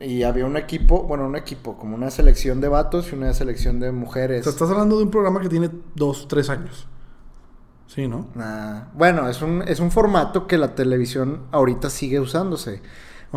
[0.00, 3.78] Y había un equipo, bueno, un equipo, como una selección de vatos y una selección
[3.80, 4.44] de O mujeres.
[4.44, 6.88] sea, estás hablando de un programa que tiene dos, tres años.
[7.94, 8.26] Sí, ¿no?
[8.34, 8.84] Nah.
[8.94, 12.80] Bueno, es un, es un formato que la televisión ahorita sigue usándose.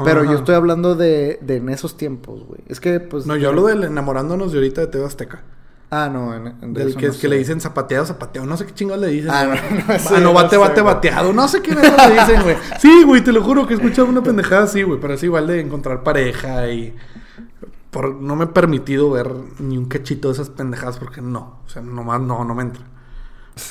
[0.04, 0.32] Pero Ajá.
[0.32, 2.62] yo estoy hablando de, de en esos tiempos, güey.
[2.68, 3.26] Es que, pues...
[3.26, 5.44] No, yo hablo del enamorándonos de ahorita de TV Azteca.
[5.92, 8.48] Ah, no, en, en de Del que, no es que le dicen zapateado, zapateado.
[8.48, 9.32] No sé qué chingados le dicen.
[9.32, 10.94] Ah, no, no, Ah, no, no bate, bate, güey.
[10.94, 11.34] bateado.
[11.34, 12.56] No sé qué le dicen, güey.
[12.80, 15.00] Sí, güey, te lo juro que he escuchado una pendejada así, güey.
[15.02, 16.96] Pero es igual de encontrar pareja y...
[17.92, 21.60] Por, no me he permitido ver ni un cachito de esas pendejadas porque no.
[21.66, 22.84] O sea, nomás no, no me entra.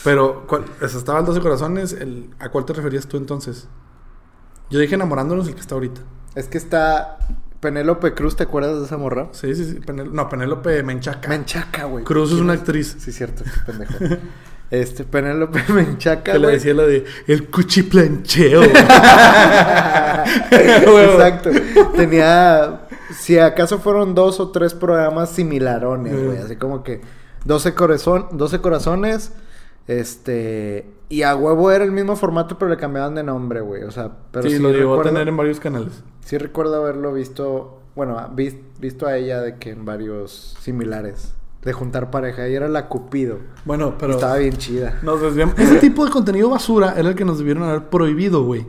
[0.02, 0.64] Pero, ¿cuál?
[0.82, 1.92] O sea, estaba el 12 corazones.
[1.92, 3.68] El, ¿A cuál te referías tú entonces?
[4.70, 6.00] Yo dije enamorándonos el que está ahorita.
[6.34, 7.18] Es que está
[7.60, 9.28] Penélope Cruz, ¿te acuerdas de esa morra?
[9.32, 9.76] Sí, sí, sí.
[9.80, 11.28] Penel- no, Penélope Menchaca.
[11.28, 12.04] Menchaca, güey.
[12.04, 12.96] Cruz es ¿Quién una actriz.
[12.98, 13.94] Sí, cierto, pendejo.
[14.70, 18.62] Este, Penélope Menchaca, Que le decía la de el cuchiplancheo.
[20.50, 21.50] Exacto.
[21.94, 26.38] Tenía, si acaso fueron dos o tres programas similarones, güey.
[26.38, 26.44] Mm.
[26.44, 27.02] Así como que
[27.44, 29.32] 12, corazón, 12 corazones,
[29.86, 30.86] este...
[31.08, 33.82] Y a huevo era el mismo formato, pero le cambiaban de nombre, güey.
[33.84, 36.02] O sea, pero sí, sí, lo llegó a tener en varios canales.
[36.24, 41.34] sí recuerdo haberlo visto, bueno, vis- visto a ella de que en varios similares.
[41.62, 42.48] De juntar pareja.
[42.48, 43.38] Y era la Cupido.
[43.64, 44.98] Bueno, pero Estaba bien chida.
[45.02, 45.58] nos desviamos.
[45.58, 48.66] Ese tipo de contenido basura era el que nos debieron haber prohibido, güey.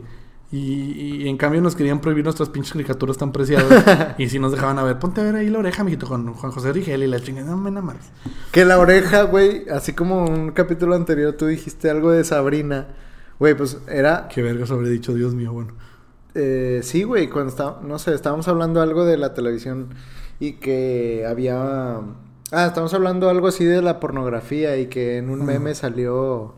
[0.56, 4.14] Y, y en cambio nos querían prohibir nuestras pinches caricaturas tan preciadas.
[4.18, 6.52] y si nos dejaban a ver, ponte a ver ahí la oreja, mijito, con Juan
[6.52, 7.50] José Rigel y la chingada.
[7.50, 7.96] No me más.
[8.52, 12.88] Que la oreja, güey, así como un capítulo anterior tú dijiste algo de Sabrina.
[13.38, 14.28] Güey, pues era...
[14.28, 15.74] Qué vergas habré dicho, Dios mío, bueno.
[16.34, 19.88] eh, sí, güey, cuando está, no sé, estábamos hablando algo de la televisión
[20.40, 22.00] y que había...
[22.52, 26.54] Ah, estamos hablando algo así de la pornografía y que en un meme salió...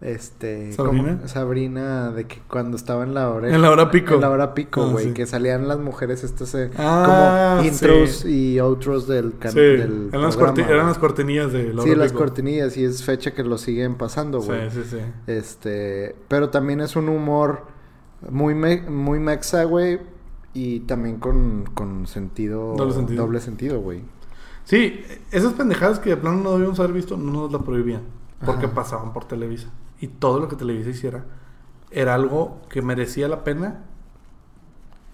[0.00, 0.72] Este...
[0.72, 1.26] ¿Sabrina?
[1.26, 3.54] Sabrina, de que cuando estaba en la oreja...
[3.56, 4.14] En la hora pico.
[4.14, 5.06] En la hora pico, Ah, güey.
[5.06, 5.12] sí.
[5.12, 6.54] Que salían las mujeres estas...
[6.54, 8.54] eh, Ah, como intros sí.
[8.54, 9.34] y outros del...
[9.40, 12.18] can- Sí, del eran las, eran las cortinillas de la Sí, hora las pico.
[12.20, 14.70] cortinillas y es fecha que lo siguen pasando, Sí, güey.
[14.70, 14.98] sí, sí.
[15.26, 17.62] Este, pero también es un humor
[18.30, 19.98] muy me- muy mexa, güey,
[20.54, 23.24] y también con, con sentido Doble sentido.
[23.24, 24.02] doble sentido, güey.
[24.64, 25.00] Sí,
[25.32, 28.02] esas pendejadas que de plano no debíamos haber visto, no nos la prohibían.
[28.44, 28.74] Porque Ajá.
[28.74, 29.68] pasaban por Televisa.
[30.00, 31.24] Y todo lo que Televisa hiciera
[31.90, 33.84] era algo que merecía la pena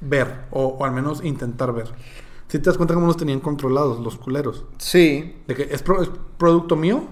[0.01, 0.45] ver.
[0.51, 1.89] O, o al menos intentar ver.
[2.49, 4.65] Si te das cuenta cómo nos tenían controlados los culeros.
[4.79, 7.05] Sí, De que es, pro- es producto mío,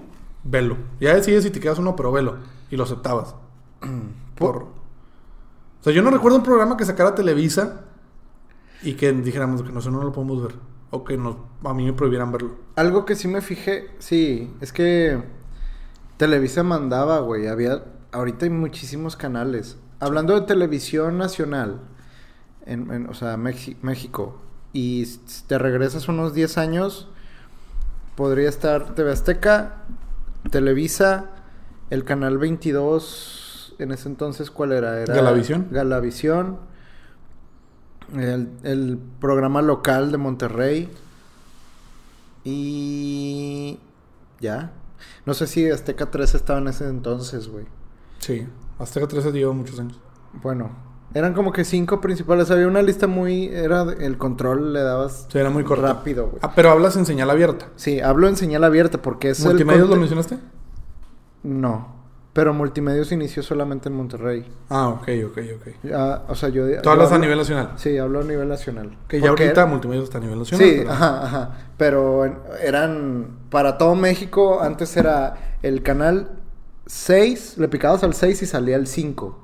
[0.43, 0.77] velo.
[0.99, 2.37] Ya decides si te quedas uno, pero velo.
[2.69, 3.35] Y lo aceptabas.
[4.35, 4.57] Por...
[4.57, 7.81] O sea, yo no recuerdo un programa que sacara Televisa
[8.83, 10.55] y que dijéramos que no, eso no lo podemos ver.
[10.91, 12.51] O que nos, a mí me prohibieran verlo.
[12.75, 15.21] algo que sí me fijé, sí, es que
[16.17, 19.77] Televisa mandaba, güey, había ahorita hay muchísimos canales.
[19.99, 21.79] Hablando de televisión nacional,
[22.65, 24.39] en, en- o sea, Mexi- México,
[24.73, 25.05] y
[25.47, 27.09] te regresas unos 10 años,
[28.15, 29.83] podría estar TV Azteca,
[30.51, 31.29] Televisa,
[31.89, 34.99] el canal 22, en ese entonces, ¿cuál era?
[35.01, 35.67] era Galavisión.
[35.71, 36.57] Galavisión,
[38.15, 40.89] el, el programa local de Monterrey,
[42.43, 43.79] y
[44.39, 44.71] ya.
[45.25, 47.65] No sé si Azteca 3 estaba en ese entonces, güey.
[48.19, 48.47] Sí,
[48.79, 49.99] Azteca 13 lleva muchos años.
[50.41, 50.71] Bueno,
[51.13, 52.49] eran como que cinco principales.
[52.51, 53.45] Había una lista muy.
[53.47, 55.83] Era el control le dabas Sí, era muy corto.
[55.83, 56.39] rápido, güey.
[56.41, 57.67] Ah, pero hablas en señal abierta.
[57.75, 59.89] Sí, hablo en señal abierta porque es ¿Multimedios el.
[59.91, 60.39] lo mencionaste?
[61.43, 62.02] No.
[62.33, 64.43] Pero Multimedios inició solamente en Monterrey.
[64.69, 65.67] Ah, ok, ok, ok.
[65.83, 66.65] Ya, o sea, yo.
[66.65, 67.73] Tú yo hablas a nivel nacional.
[67.77, 68.97] Sí, hablo a nivel nacional.
[69.07, 70.67] Que ya ahorita Multimedios está a nivel nacional.
[70.67, 71.57] Sí, pero- ajá, ajá.
[71.77, 72.25] Pero
[72.59, 73.37] eran.
[73.51, 76.31] Para todo México, antes era el canal
[76.87, 79.39] 6, le picabas al 6 y salía el 5.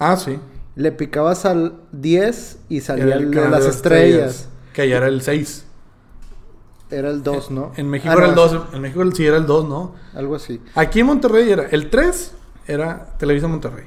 [0.00, 0.38] Ah, sí.
[0.74, 4.48] Le picabas al 10 y salía Era el de las estrellas.
[4.72, 5.63] Que allá era el 6.
[6.94, 7.72] Era el 2, ¿no?
[7.76, 8.74] En México Ah, era no, el 2.
[8.74, 9.94] En México sí era el 2, ¿no?
[10.14, 10.60] Algo así.
[10.74, 12.34] Aquí en Monterrey era el 3,
[12.66, 13.86] era Televisa Monterrey.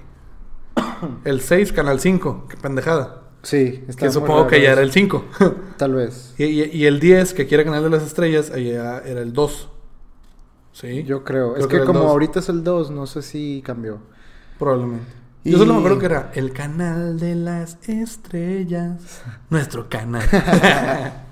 [1.26, 2.46] El 6, Canal 5.
[2.50, 3.24] Qué pendejada.
[3.44, 5.26] Sí, Que está muy supongo raro que ya era el 5.
[5.78, 6.34] Tal vez.
[6.38, 9.32] y, y- y el 10, que aquí era Canal de las Estrellas, allá era el
[9.34, 9.70] 2.
[10.74, 11.04] Sí.
[11.04, 11.54] Yo creo.
[11.54, 14.00] Creo es que que como ahorita es el 2, no sé si cambió.
[14.60, 15.06] Probablemente.
[15.44, 19.22] Y- Yo solo me acuerdo que era el canal de las estrellas.
[19.50, 20.24] Nuestro canal.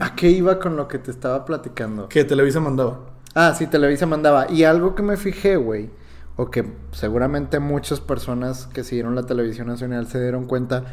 [0.00, 2.08] ¿A qué iba con lo que te estaba platicando?
[2.08, 3.00] que Televisa mandaba.
[3.34, 4.50] Ah, sí, Televisa mandaba.
[4.50, 5.90] Y algo que me fijé, güey,
[6.36, 10.84] o que seguramente muchas personas que siguieron la televisión nacional se dieron cuenta.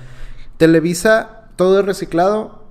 [0.57, 2.63] Televisa, todo es reciclado.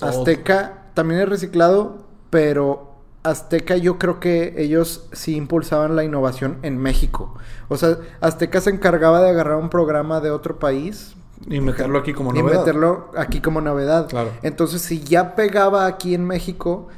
[0.00, 6.76] Azteca también es reciclado, pero Azteca yo creo que ellos sí impulsaban la innovación en
[6.76, 7.34] México.
[7.68, 11.16] O sea, Azteca se encargaba de agarrar un programa de otro país
[11.48, 12.60] Y meterlo aquí como y novedad.
[12.60, 14.08] meterlo aquí como novedad.
[14.08, 14.30] Claro.
[14.42, 16.88] Entonces, si ya pegaba aquí en México,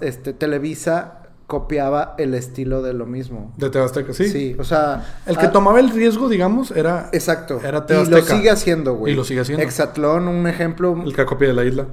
[0.00, 3.52] este Televisa copiaba el estilo de lo mismo.
[3.56, 4.56] De TV Azteca, sí.
[4.58, 7.60] o sea, El que ah, tomaba el riesgo, digamos, era exacto.
[7.62, 9.12] era TV y lo sigue haciendo, güey.
[9.12, 9.62] Y lo sigue haciendo.
[9.62, 11.00] Exatlón, un ejemplo.
[11.04, 11.86] el que copia de la isla.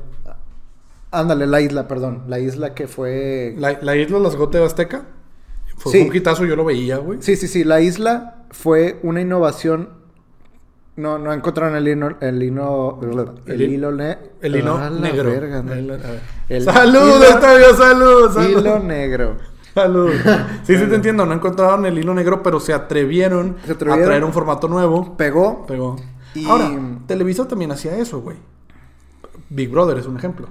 [1.12, 2.24] Ándale, la isla, perdón.
[2.28, 3.54] La isla que fue.
[3.58, 5.06] La, la isla la sacó TV Azteca.
[5.78, 6.02] Fue Sí.
[6.02, 7.22] un quitazo, yo lo veía, güey.
[7.22, 7.64] Sí, sí, sí.
[7.64, 9.90] La isla fue una innovación.
[10.96, 12.18] No, no encontraron el hilo.
[12.22, 13.00] El hilo.
[13.46, 15.32] El, El hi- hilo ne- El hilo Ah, negro.
[15.32, 15.74] verga, no.
[15.74, 17.76] El- ¡Salud, hilo- Octavio!
[17.76, 18.32] ¡Salud!
[18.32, 18.60] ¡Salud!
[18.62, 19.38] Hilo negro.
[19.74, 20.12] ¡Salud!
[20.64, 21.26] Sí, sí te entiendo.
[21.26, 24.04] No encontraron el hilo negro, pero se atrevieron, Se atrevieron.
[24.04, 25.18] a traer un formato nuevo.
[25.18, 25.66] Pegó.
[25.66, 25.96] Pegó.
[26.36, 26.70] Y- Ahora,
[27.08, 28.38] Televisa también hacía eso, güey.
[29.50, 30.48] Big Brother es un ejemplo.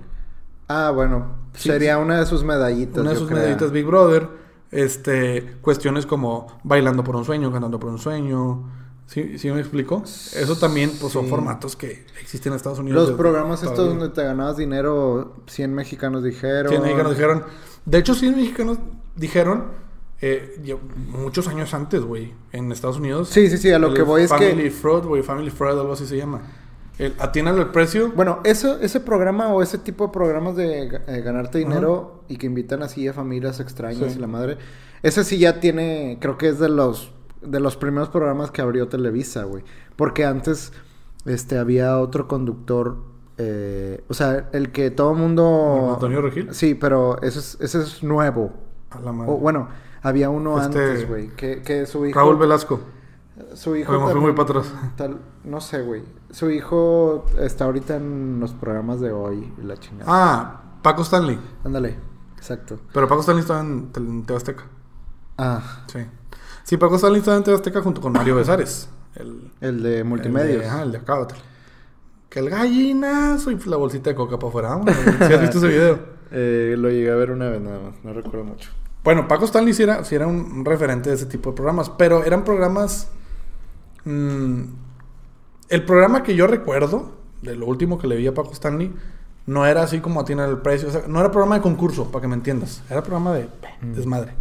[0.68, 1.37] Ah, bueno.
[1.55, 2.98] Sí, sería una de sus medallitas.
[2.98, 3.38] Una de sus creo.
[3.40, 4.26] medallitas Big Brother.
[4.72, 8.82] Este, cuestiones como bailando por un sueño, cantando por un sueño.
[9.12, 10.03] ¿Sí, sí me explico?
[10.05, 13.09] Eso también, pues, son formatos que existen en Estados Unidos.
[13.11, 16.70] Los programas estos donde te ganabas dinero, 100 mexicanos dijeron.
[16.70, 17.42] 100 mexicanos dijeron.
[17.85, 18.79] De hecho, 100 mexicanos
[19.16, 19.83] dijeron.
[20.25, 22.33] eh, yo- muchos años antes, güey.
[22.53, 23.29] En Estados Unidos.
[23.29, 25.20] Sí, sí, sí, a lo el que voy es que- Family Fraud, güey.
[25.25, 26.42] Family Fraud, algo así se llama.
[26.96, 27.12] El,
[27.59, 28.12] el precio.
[28.14, 32.46] Bueno, eso, ese programa o ese tipo de programas de eh, ganarte dinero y que
[32.46, 34.18] invitan así a familias extrañas Sí.
[34.18, 34.59] y la madre,
[35.03, 37.11] ese sí ya tiene, creo que es de los
[37.44, 39.64] de los primeros programas que abrió Televisa, güey,
[39.96, 40.72] porque antes
[41.24, 42.96] este había otro conductor,
[43.38, 46.52] eh, o sea, el que todo mundo Antonio Regil.
[46.55, 48.52] Sí, pero ese es ese es nuevo.
[48.90, 49.33] A la madre.
[49.33, 49.68] O, bueno,
[50.02, 52.81] había uno Este- antes, güey, que, que su hijo Raúl Velasco.
[53.55, 54.74] su hijo también- muy para atrás.
[54.96, 56.02] tal- no sé, güey.
[56.31, 60.05] Su hijo está ahorita en los programas de hoy la chingada.
[60.12, 61.38] Ah, Paco Stanley.
[61.64, 61.96] Ándale,
[62.37, 62.78] exacto.
[62.92, 64.64] Pero Paco Stanley estaba en, en TV Azteca.
[65.38, 66.00] Ah, Sí.
[66.64, 68.88] Sí, Paco Stanley estaba en TV Azteca junto con Mario Besares.
[69.14, 70.83] El, el de multimedia.
[70.83, 71.40] el de Acábatelo.
[72.29, 74.81] Que el gallinazo y la bolsita de coca para afuera.
[75.27, 75.98] ¿Sí has visto ese video?
[76.31, 78.70] Eh, lo llegué a ver una vez nada más, no recuerdo mucho.
[79.05, 82.25] Bueno, Paco Stanley sí era, sí era un, referente de ese tipo de programas, pero
[82.25, 83.09] eran programas...
[84.05, 84.62] mm,
[85.68, 88.94] el programa que yo recuerdo, de lo último que le vi a Paco Stanley,
[89.46, 92.22] no era así como tiene el precio, o sea, no era programa de concurso, para
[92.22, 93.48] que me entiendas, era programa de
[93.83, 93.92] Mm.
[93.94, 94.33] desmadre.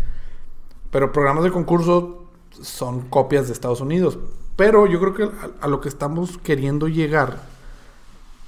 [0.92, 2.26] Pero programas de concurso
[2.62, 4.20] son copias de Estados Unidos.
[4.56, 5.30] Pero yo creo que a,
[5.62, 7.38] a lo que estamos queriendo llegar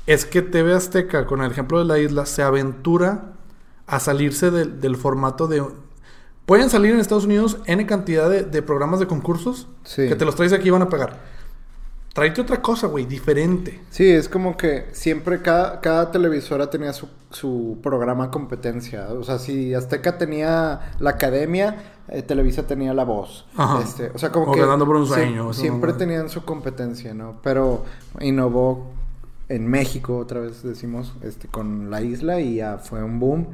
[0.06, 3.34] es que TV Azteca, con el ejemplo de la isla, se aventura
[3.88, 5.63] a salirse del- del formato de...
[6.45, 10.10] Pueden salir en Estados Unidos N cantidad de, de programas de concursos Sí.
[10.10, 11.32] que te los traes aquí y van a pagar.
[12.13, 13.82] Tráete otra cosa, güey, diferente.
[13.89, 19.08] Sí, es como que siempre cada, cada televisora tenía su, su programa competencia.
[19.13, 23.45] O sea, si Azteca tenía la academia, eh, Televisa tenía la voz.
[23.55, 23.81] Ajá.
[23.81, 27.39] Este, o sea, como O que por un Sueño, siempre tenían su competencia, ¿no?
[27.43, 27.85] Pero
[28.19, 28.91] innovó
[29.49, 33.47] en México, otra vez decimos, este, con la isla y ya fue un boom.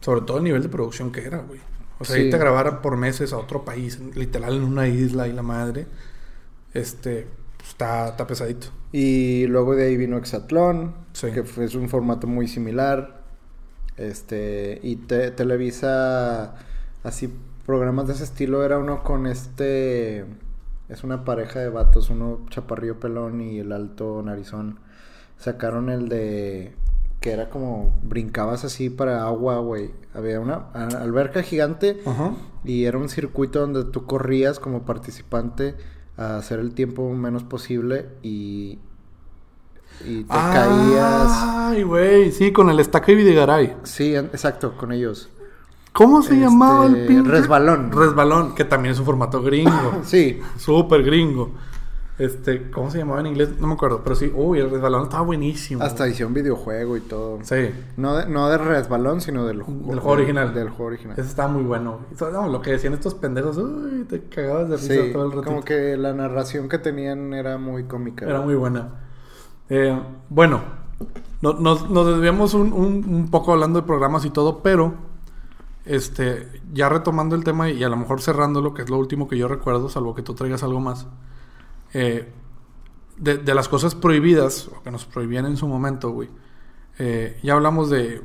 [0.00, 1.60] Sobre todo el nivel de producción que era, güey.
[1.98, 2.22] O sea, Sí.
[2.22, 5.86] irte a grabar por meses a otro país, literal en una isla y la madre.
[6.74, 8.68] Este, pues, está, está pesadito.
[8.92, 11.30] Y luego de ahí vino Exatlón, Sí.
[11.32, 13.22] que fue, es un formato muy similar.
[13.96, 16.54] Este, y te- Televisa,
[17.02, 17.32] así,
[17.66, 20.24] programas de ese estilo, era uno con este,
[20.88, 24.78] es una pareja de vatos, uno chaparrillo pelón y el alto narizón.
[25.36, 26.74] Sacaron el de,
[27.20, 29.90] que era como, brincabas así para agua, güey.
[30.14, 32.00] Había una alberca gigante
[32.64, 35.74] y era un circuito donde tú corrías como participante
[36.16, 38.78] a hacer el tiempo menos posible y,
[40.06, 41.30] y te caías.
[41.32, 42.30] Ay, güey.
[42.32, 43.76] Sí, con el estaca y Videgaray.
[43.82, 45.28] Sí, exacto, con ellos.
[45.96, 47.30] ¿Cómo se Este, llamaba el pinche?
[47.30, 47.90] Resbalón.
[47.92, 49.72] Resbalón, que también es un formato gringo.
[50.04, 51.50] Sí, Súper gringo.
[52.18, 53.50] Este, ¿cómo se llamaba en inglés?
[53.60, 54.32] No me acuerdo, pero sí.
[54.34, 55.82] Uy, el resbalón estaba buenísimo.
[55.82, 57.38] hasta hicieron videojuego y todo.
[57.42, 57.70] Sí.
[57.98, 59.66] No, de, no de resbalón, sino del, Del
[60.00, 60.54] juego original.
[60.54, 61.12] Del juego original.
[61.18, 62.00] Ese estaba muy bueno.
[62.14, 65.32] Eso, no, lo que decían estos pendejos, uy, te cagabas de risa Sí, todo el
[65.32, 65.44] rato.
[65.44, 68.24] como que la narración que tenían era muy cómica.
[68.24, 68.88] Era muy buena.
[69.68, 69.98] Eh,
[70.30, 70.62] bueno,
[71.42, 74.94] no- nos, nos desviamos un, un- un poco hablando de programas y todo, pero
[75.86, 79.38] este, ya retomando el tema y a lo mejor cerrándolo, que es lo último que
[79.38, 81.06] yo recuerdo, salvo que tú traigas algo más.
[81.94, 82.32] eh,
[83.18, 86.28] de, de las cosas prohibidas, o que nos prohibían en su momento, güey.
[86.98, 88.22] eh, ya hablamos de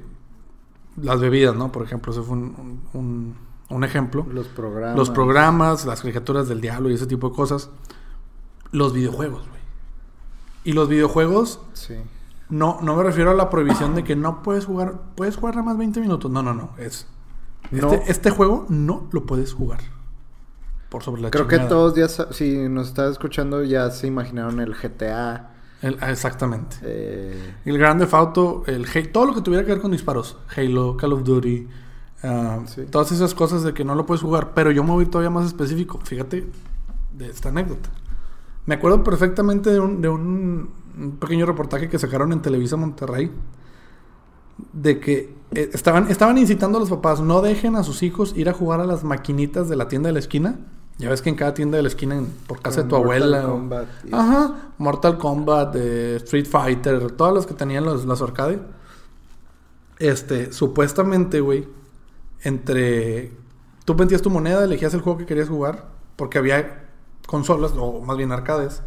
[0.98, 1.72] las bebidas, ¿no?
[1.72, 3.36] Por ejemplo, ese fue un, un- un-
[3.70, 4.26] un ejemplo.
[4.30, 4.98] Los programas.
[4.98, 7.70] Los programas, las caricaturas del diablo y ese tipo de cosas.
[8.74, 9.62] Los videojuegos, güey.
[10.66, 11.96] Y los videojuegos, Sí.
[12.50, 15.66] no, no me refiero a la prohibición de que no puedes jugar, puedes jugar nada
[15.68, 16.30] más 20 minutos.
[16.30, 16.72] No, no, no.
[16.78, 17.08] Es,
[17.72, 17.92] No.
[17.94, 19.80] este, este juego no lo puedes jugar.
[20.90, 24.74] Por sobre la Creo que todos ya, si nos estás escuchando, ya se imaginaron el
[24.76, 25.52] GTA.
[25.82, 26.76] El- ah, exactamente.
[26.84, 30.38] eh, El Grand Theft Auto, el Halo, todo lo que tuviera que ver con disparos.
[30.56, 31.68] Halo, Call of Duty,
[32.24, 32.84] ah, Sí.
[32.90, 34.54] todas esas cosas de que no lo puedes jugar.
[34.54, 36.00] Pero yo me voy todavía más específico.
[36.04, 36.46] Fíjate
[37.18, 37.90] de esta anécdota.
[38.66, 40.70] Me acuerdo perfectamente de un, de un,
[41.00, 43.32] un pequeño reportaje que sacaron en Televisa Monterrey.
[44.74, 48.54] de que estaban, estaban incitando a los papás, no dejen a sus hijos ir a
[48.54, 50.60] jugar a las maquinitas de la tienda de la esquina.
[50.98, 53.24] Ya ves que en cada tienda de la esquina, en- por casa de tu Mortal
[53.34, 53.48] abuela.
[53.48, 54.56] o- Kombat Ajá.
[54.78, 58.60] Mortal Kombat, eh, Street Fighter, todas las que tenían los, las arcade.
[60.00, 61.68] Este, supuestamente, güey,
[62.44, 63.32] entre.
[63.86, 66.86] Tú metías tu moneda, elegías el juego que querías jugar, porque había
[67.28, 68.82] consolas, o más bien arcades,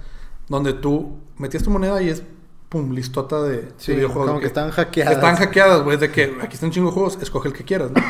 [0.48, 2.22] donde tú metías tu moneda y es,
[2.68, 4.28] pum, listota de, de videojuegos.
[4.28, 5.14] como que están hackeadas.
[5.14, 8.02] Están hackeadas, güey, de que aquí están chingos juegos, escoge el que quieras, ¿no?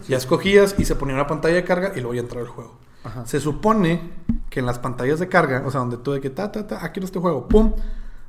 [0.08, 2.78] Ya escogías y se ponía una pantalla de carga y luego ya entraba el juego.
[3.02, 3.26] Ajá.
[3.26, 4.12] Se supone
[4.50, 6.76] que en las pantallas de carga, o sea, donde tú de que ta, ta, ta,
[6.76, 7.74] aquí quiero este juego, pum,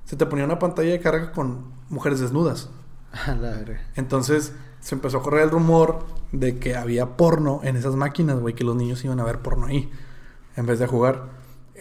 [0.06, 2.70] se te ponía una pantalla de carga con mujeres desnudas.
[3.28, 3.64] La.
[3.96, 8.54] Entonces se empezó a correr el rumor de que había porno en esas máquinas, güey,
[8.54, 9.90] que los niños iban a ver porno ahí
[10.56, 11.24] en vez de jugar.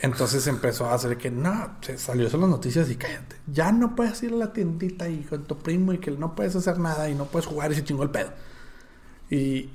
[0.03, 3.36] Entonces empezó a hacer que no, se salió eso en las noticias y cállate.
[3.47, 6.57] Ya no puedes ir a la tiendita y con tu primo y que no puedes
[6.57, 8.30] hacer nada y no puedes jugar y se chingó el pedo.
[9.30, 9.70] Y,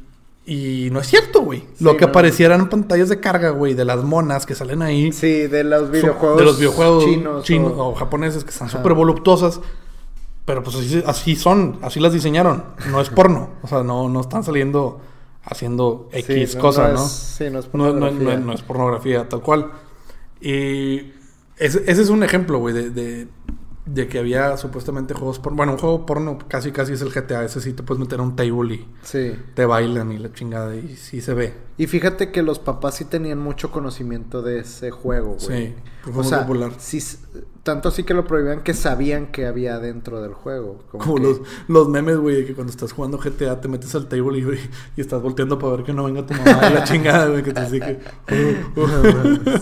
[0.45, 1.63] y no es cierto, güey.
[1.79, 2.09] Lo Sí, que no.
[2.09, 5.11] aparecieran pantallas de carga, güey, de las monas que salen ahí.
[5.11, 6.37] Sí, de los videojuegos.
[6.37, 7.43] de los videojuegos chinos.
[7.45, 9.61] chinos o- o, japoneses que están súper voluptuosas.
[10.45, 12.63] Pero pues así, así son, así las diseñaron.
[12.91, 13.51] No es porno.
[13.61, 14.99] O sea, no, no están saliendo
[15.43, 17.07] haciendo Sí, X no- cosa, no ¿no?
[17.07, 18.37] sí, no es No, no- pornografía.
[18.39, 19.71] no es pornografía, tal cual.
[20.41, 21.11] Y
[21.57, 23.27] ese, ese es un ejemplo, güey, de, de,
[23.85, 25.57] de que había supuestamente juegos porno.
[25.57, 27.43] Bueno, un juego porno casi casi es el GTA.
[27.43, 29.33] Ese sí te puedes meter a un table y Sí.
[29.55, 31.53] te bailan y la chingada y sí se ve.
[31.77, 35.67] Y fíjate que los papás sí tenían mucho conocimiento de ese juego, güey.
[35.67, 35.73] Sí,
[36.03, 36.71] fue O muy sea, popular.
[36.77, 36.99] sí
[37.63, 40.79] tanto así que lo prohibían que sabían que había dentro del juego.
[40.89, 43.93] Como, Como que- los, los memes, güey, de que cuando estás jugando GTA te metes
[43.95, 44.59] al table y, güey,
[44.95, 47.53] y estás volteando para ver que no venga tu mamá y la chingada, güey, que
[47.53, 47.99] te dice que...
[48.79, 49.59] uh, uh.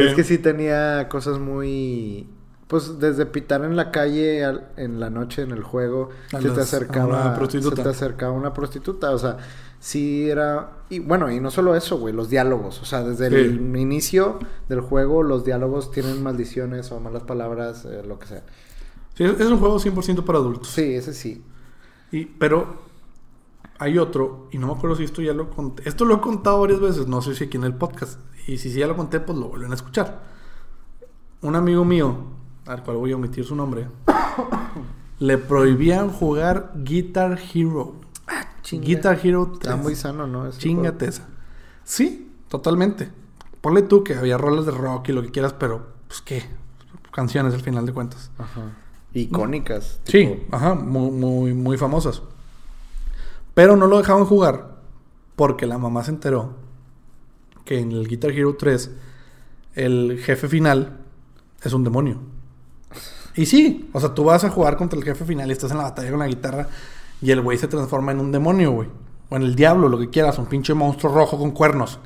[0.00, 2.26] Es Eh, que sí tenía cosas muy...
[2.66, 6.48] Pues desde pitar en la calle al- en la noche en el juego, se te
[6.48, 7.82] las- acercaba una se prostituta.
[7.82, 9.36] te acercaba una prostituta, o sea,
[9.78, 13.76] sí era y bueno, y no solo eso, güey, los diálogos, o sea, desde el
[13.76, 14.38] inicio
[14.68, 18.42] del juego los diálogos tienen maldiciones o malas palabras, eh, lo que sea.
[19.14, 20.68] sí, es es un juego 100% para adultos.
[20.68, 21.44] Sí, ese sí.
[22.12, 22.82] Y, pero
[23.78, 25.86] hay otro, y no me acuerdo si esto ya lo conté.
[25.88, 28.18] Esto lo he contado varias veces, no sé si aquí en el podcast.
[28.46, 30.22] Y si sí ya lo conté, pues lo vuelven a escuchar.
[31.42, 32.16] Un amigo mío,
[32.66, 33.88] al cual voy a omitir su nombre,
[35.18, 37.94] le prohibían jugar Guitar Hero.
[38.62, 38.84] chinga.
[38.84, 39.60] Guitar Hero 3.
[39.62, 40.50] Está muy sano, ¿no?
[40.50, 41.26] Chingate esa.
[41.84, 43.10] Sí, totalmente.
[43.60, 46.44] Ponle tú que había rolas de rock y lo que quieras, pero pues qué,
[47.12, 48.30] canciones al final de cuentas.
[48.38, 48.60] Ajá.
[49.14, 50.00] Icónicas.
[50.04, 52.22] Sí, tipo- ajá, muy, muy, muy famosas.
[53.54, 54.74] Pero no lo dejaban jugar
[55.36, 56.63] porque la mamá se enteró
[57.64, 58.90] que en el Guitar Hero 3
[59.74, 60.98] el jefe final
[61.62, 62.18] es un demonio.
[63.36, 65.78] Y sí, o sea, tú vas a jugar contra el jefe final y estás en
[65.78, 66.68] la batalla con la guitarra
[67.20, 68.88] y el güey se transforma en un demonio, güey.
[69.30, 71.98] O en el diablo, lo que quieras, un pinche monstruo rojo con cuernos.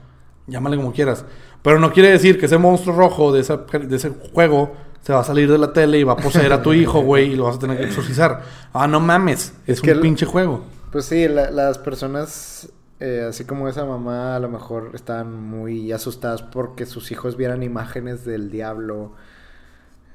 [0.47, 1.25] Llámale como quieras.
[1.61, 5.21] Pero no quiere decir que ese monstruo rojo de, esa- de ese juego se va
[5.21, 7.45] a salir de la tele y va a poseer a tu hijo, güey, y lo
[7.45, 8.43] vas a tener que exorcizar.
[8.73, 10.65] Ah, no mames, es, Es que un el- pinche juego.
[10.93, 15.93] Pues sí, la- las personas, eh, así como esa mamá, a lo mejor estaban muy
[15.93, 19.13] asustadas porque sus hijos vieran imágenes del diablo.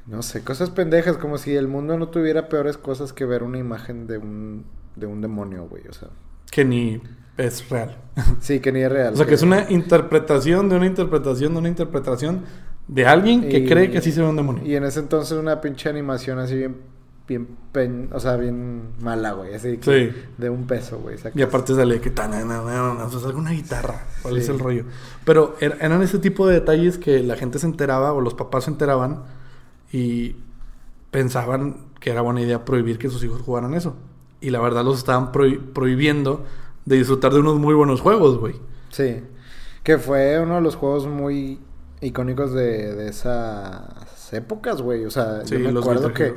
[0.05, 3.57] No sé, cosas pendejas, como si el mundo no tuviera peores cosas que ver una
[3.57, 4.65] imagen de un,
[4.97, 5.87] de un demonio, güey.
[5.87, 6.09] O sea,
[6.51, 7.01] Que ni
[7.37, 7.97] es real.
[8.41, 9.13] sí, que ni es real.
[9.13, 12.41] O sea, que es una interpretación de una interpretación de una interpretación
[12.89, 14.65] de alguien que Y- cree que sí se ve un demonio.
[14.65, 16.75] Y en ese entonces una pinche animación así bien,
[17.27, 19.53] bien, pen- o sea, bien mala, güey.
[19.53, 20.17] Así que Sí.
[20.37, 21.17] de un peso, güey.
[21.17, 21.35] sacas.
[21.37, 24.03] Y aparte sale que tan, o sea, sale una guitarra.
[24.21, 24.41] ¿Cuál Sí.
[24.41, 24.83] es el rollo?
[25.25, 28.65] Pero er- eran ese tipo de detalles que la gente se enteraba o los papás
[28.65, 29.23] se enteraban
[29.91, 30.35] y
[31.11, 33.95] pensaban que era buena idea prohibir que sus hijos jugaran eso.
[34.41, 36.43] Y la verdad los estaban prohi- prohibiendo
[36.85, 38.55] de disfrutar de unos muy buenos juegos, güey.
[38.89, 39.21] Sí.
[39.83, 41.59] Que fue uno de los juegos muy
[42.01, 45.05] icónicos de, de esas épocas, güey.
[45.05, 46.33] O sea, Sí, yo me acuerdo que.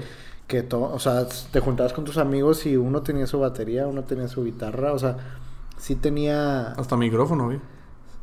[0.46, 4.04] Que to- o sea, te juntabas con tus amigos y uno tenía su batería, uno
[4.04, 5.16] tenía su guitarra, o sea,
[5.78, 6.72] sí tenía...
[6.72, 7.60] Hasta micrófono, güey.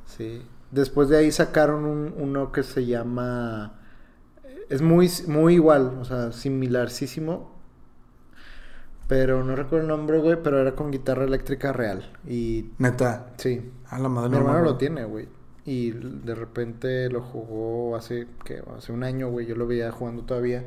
[0.05, 0.41] Sí.
[0.71, 3.79] Después de ahí sacaron un, uno que se llama...
[4.69, 7.51] Es muy, muy igual, o sea, similarcísimo.
[9.07, 12.11] Pero no recuerdo el nombre, güey, pero era con guitarra eléctrica real.
[12.27, 13.33] Y Neta.
[13.37, 15.27] sí, A la madre mi no me hermano lo tiene, güey.
[15.65, 18.61] Y de repente lo jugó hace, ¿qué?
[18.77, 19.45] Hace un año, güey.
[19.45, 20.65] Yo lo veía jugando todavía.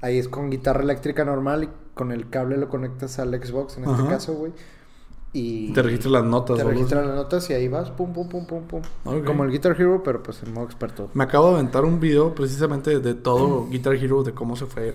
[0.00, 3.84] Ahí es con guitarra eléctrica normal y con el cable lo conectas al Xbox, en
[3.84, 4.08] este Ajá.
[4.08, 4.52] caso, güey.
[5.32, 6.56] Y Te registras las notas.
[6.56, 6.94] te así.
[6.94, 8.82] las notas y ahí vas, pum, pum, pum, pum, pum.
[9.24, 11.10] Como el Guitar Hero, pero pues en modo experto.
[11.14, 14.94] Me acabo de aventar un video precisamente de todo Guitar Hero, de cómo se fue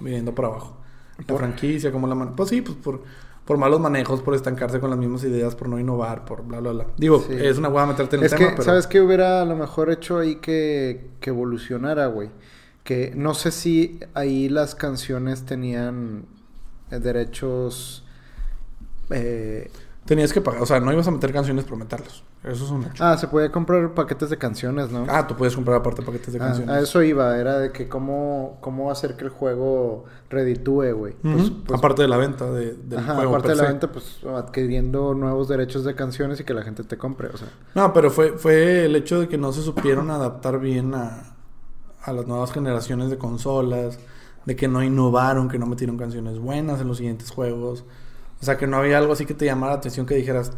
[0.00, 0.76] viniendo para abajo.
[1.18, 1.38] La ¿Por?
[1.38, 2.34] franquicia, cómo la man...
[2.34, 3.02] Pues sí, pues por,
[3.44, 6.72] por malos manejos, por estancarse con las mismas ideas, por no innovar, por bla, bla,
[6.72, 6.86] bla.
[6.96, 7.34] Digo, Sí.
[7.38, 8.62] es una hueá meterte en el Es tema, que, pero...
[8.64, 12.30] ¿sabes qué hubiera a lo mejor hecho ahí que, que evolucionara, güey?
[12.84, 16.26] Que no sé si ahí las canciones tenían
[16.90, 18.04] eh, derechos...
[19.10, 19.70] eh,
[20.04, 22.22] Tenías que pagar, o sea, no ibas a meter canciones por meterlas.
[22.42, 23.02] Eso es un hecho.
[23.02, 25.06] Ah, se podía comprar paquetes de canciones, ¿no?
[25.08, 26.68] Ah, tú puedes comprar aparte paquetes de Ah, canciones.
[26.76, 31.14] a eso iba, era de que cómo, cómo hacer que el juego reditúe, güey.
[31.22, 33.30] Pues- pues, aparte de la venta de, del ajá, juego.
[33.30, 36.98] aparte de la venta, pues adquiriendo nuevos derechos de canciones y que la gente te
[36.98, 37.48] compre, o sea.
[37.74, 41.33] No, pero fue, fue el hecho de que no se supieron adaptar bien a,
[42.04, 43.98] a las nuevas generaciones de consolas,
[44.44, 47.84] de que no innovaron, que no metieron canciones buenas en los siguientes juegos.
[48.40, 50.52] O sea, que no había algo así que te llamara la atención que dijeras,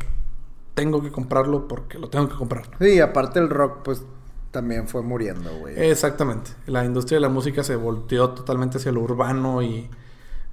[0.74, 2.64] tengo que comprarlo porque lo tengo que comprar.
[2.80, 4.02] Sí, aparte el rock, pues
[4.50, 5.74] también fue muriendo, güey.
[5.90, 6.50] Exactamente.
[6.66, 9.88] La industria de la música se volteó totalmente hacia lo urbano y,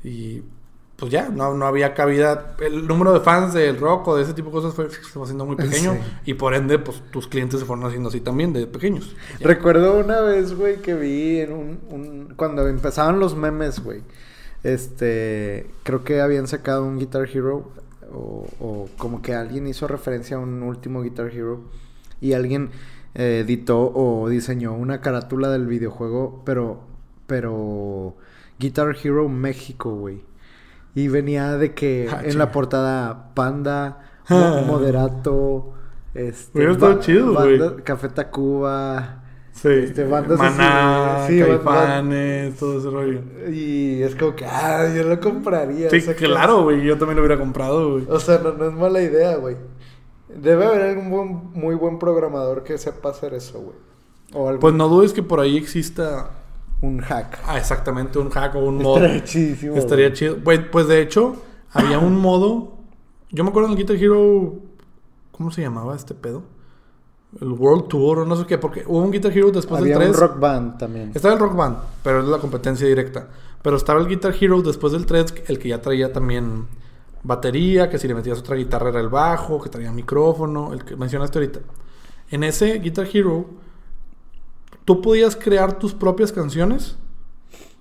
[0.04, 0.44] y
[1.04, 2.56] pues ya, no, no había cabida.
[2.62, 5.24] El número de fans del rock o de ese tipo de cosas fue, se fue
[5.24, 6.00] haciendo muy pequeño Sí.
[6.28, 9.14] y por ende, pues tus clientes se fueron haciendo así también, de pequeños.
[9.38, 9.48] Ya.
[9.48, 14.02] Recuerdo una vez, güey, que vi en un, un- Cuando empezaban los memes, güey.
[14.64, 15.70] Este...
[15.84, 17.70] Creo que habían sacado un Guitar Hero.
[18.14, 21.62] O, o como que alguien hizo referencia a un último Guitar Hero.
[22.22, 22.70] Y alguien
[23.16, 26.42] eh, editó o diseñó una carátula del videojuego.
[26.46, 26.80] Pero...
[27.28, 28.16] Pero...
[28.60, 30.22] Guitar Hero México, güey.
[30.96, 35.74] Y venía de que Ah, en la portada Panda, Mo- Moderato...
[36.14, 39.20] Este, estado chido, banda- Café Tacuba...
[39.54, 39.70] Sí.
[39.70, 43.20] Este, bandas así, Maná, sí, Caifanes, todo ese rollo.
[43.52, 45.92] Y es como que, ah, yo lo compraría.
[45.92, 46.84] Sí, claro, güey.
[46.84, 48.06] Yo también lo hubiera comprado, güey.
[48.10, 49.56] O sea, no, no es mala idea, güey.
[50.36, 53.76] Debe haber algún buen- muy buen programador que sepa hacer eso, güey.
[54.34, 56.32] O algún, Pues no dudes que por ahí exista
[56.84, 57.40] un hack.
[57.46, 58.98] ah, exactamente un hack o un mod.
[58.98, 59.76] Estaría chidísimo.
[59.76, 60.18] Estaría güey.
[60.18, 60.38] chido.
[60.44, 61.36] Pues, pues de hecho,
[61.72, 62.74] había un modo.
[63.32, 64.54] Yo me acuerdo en Guitar Hero.
[65.32, 66.44] ¿Cómo se llamaba este pedo?
[67.42, 68.58] El World Tour o no sé qué.
[68.58, 70.20] Porque hubo un Guitar Hero después Había del un 3.
[70.22, 71.12] rock band también.
[71.16, 73.28] Estaba el Rock Band, pero es la competencia directa.
[73.62, 76.68] Pero estaba el Guitar Hero después del 3, el que ya traía también
[77.24, 80.96] batería, que si le metías otra guitarra era el bajo, que traía micrófono, el que
[80.98, 81.60] mencionaste ahorita.
[82.30, 83.46] En ese Guitar Hero,
[84.86, 86.96] tú podías crear tus propias canciones.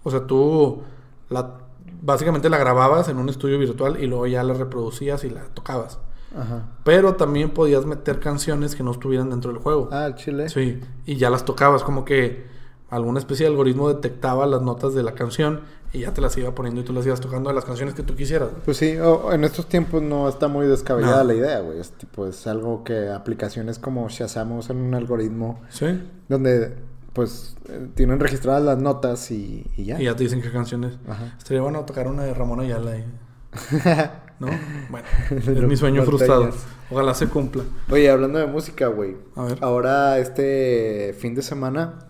[0.04, 0.82] O sea, tú
[1.30, 1.58] la,
[2.00, 5.98] básicamente la grababas en un estudio virtual y luego ya la reproducías y la tocabas.
[6.36, 6.64] Ajá.
[6.84, 9.88] Pero también podías meter canciones que no estuvieran dentro del juego.
[9.92, 10.48] Ah, chile.
[10.48, 12.46] Sí, y ya las tocabas, como que
[12.88, 15.60] alguna especie de algoritmo detectaba las notas de la canción
[15.94, 18.02] y ya te las iba poniendo y tú las ibas tocando de las canciones que
[18.02, 18.48] tú quisieras.
[18.64, 18.96] Pues sí,
[19.30, 21.24] en estos tiempos no está muy descabellada No.
[21.24, 21.78] la idea, güey.
[21.78, 25.86] Es tipo, es algo que aplicaciones como Shazam usan un algoritmo Sí.
[26.30, 26.74] donde,
[27.12, 30.00] pues, eh, tienen registradas las notas y, y ya.
[30.00, 30.94] Y ya te dicen qué canciones.
[31.08, 31.34] Ajá.
[31.38, 32.96] Estaría bueno tocar una de Ramón Ayala.
[32.98, 33.04] y-
[34.40, 34.48] ¿No?
[34.90, 36.50] Bueno, es mi sueño frustrado.
[36.90, 37.62] Ojalá se cumpla.
[37.90, 39.16] Oye, hablando de música, güey.
[39.36, 39.58] A ver.
[39.60, 42.00] Ahora, este fin de semana,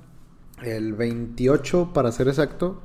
[0.63, 2.81] el 28 para ser exacto,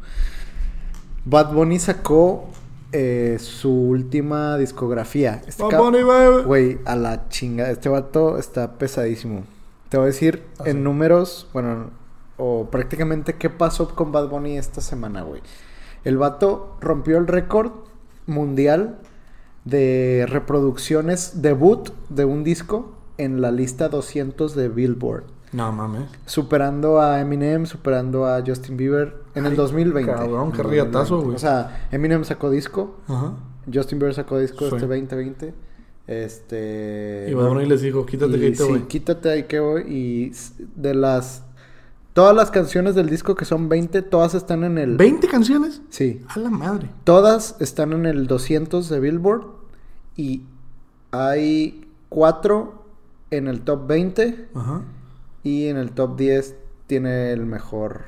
[1.26, 2.50] Bad Bunny sacó
[2.92, 5.42] eh, su última discografía.
[5.48, 6.44] Este Bad Bunny, baby.
[6.44, 7.70] Güey, a la chinga.
[7.70, 9.44] Este vato está pesadísimo.
[9.90, 10.82] Te voy a decir Ah, en sí.
[10.84, 11.92] números, bueno,
[12.38, 15.42] o prácticamente qué pasó con Bad Bunny esta semana, güey.
[16.04, 17.72] El vato rompió el récord
[18.26, 19.00] mundial
[19.66, 25.24] de reproducciones debut de un disco en la lista 200 de Billboard.
[25.54, 26.04] No mames.
[26.26, 30.12] Superando a Eminem, superando a Justin Bieber en el Ay, 2020.
[30.12, 31.26] cabrón, qué riatazo, 2020.
[31.26, 31.36] güey.
[31.36, 33.34] O sea, Eminem sacó disco, Ajá.
[33.74, 34.76] Justin Bieber sacó disco Sí.
[34.76, 35.54] este 2020.
[36.06, 37.28] Este.
[37.30, 38.82] Y Bad Bunny les dijo, quítate y que ahí te sí, voy.
[38.84, 39.82] quítate ahí que voy.
[39.88, 40.32] Y
[40.76, 41.44] de las.
[42.18, 44.98] Todas las canciones del disco que son 20, todas están en el.
[44.98, 45.84] ¿20 canciones?
[45.90, 46.26] Sí.
[46.30, 46.90] A la madre.
[47.04, 49.44] Todas están en el 200 de Billboard.
[50.16, 50.42] Y
[51.12, 52.74] hay 4
[53.30, 54.50] en el top 20.
[54.56, 54.82] Ajá.
[55.44, 56.56] Y en el top 10
[56.88, 58.02] tiene el mejor.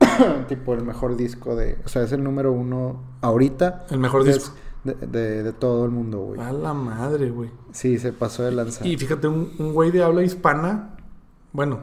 [0.48, 1.78] tipo, el mejor disco de.
[1.84, 3.84] O sea, es el número uno ahorita.
[3.90, 4.54] El mejor disco.
[4.82, 6.40] De, de- de todo el mundo, güey.
[6.40, 7.50] A la madre, güey.
[7.72, 8.86] Sí, se pasó de lanzar.
[8.86, 10.96] Y fíjate, un un güey de habla hispana,
[11.52, 11.80] bueno,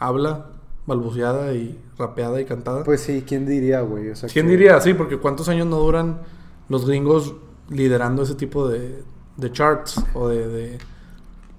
[0.00, 0.57] habla
[0.88, 2.82] balbuceada y rapeada y cantada.
[2.82, 4.10] Pues sí, ¿quién diría, güey?
[4.10, 4.80] O sea, ¿Quién que- diría?
[4.80, 6.20] Sí, porque ¿cuántos años no duran
[6.68, 7.34] los gringos
[7.68, 9.02] liderando ese tipo de,
[9.36, 10.78] de charts o de, de-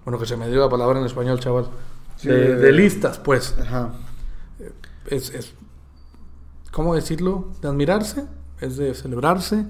[0.04, 1.70] Bueno, que se me dio la palabra en español, chaval.
[2.18, 3.56] Sí, de, listas, pues.
[3.62, 3.94] Ajá.
[5.08, 5.54] Es, es...
[6.72, 7.48] ¿Cómo decirlo?
[7.62, 8.26] De admirarse,
[8.60, 9.66] es de celebrarse,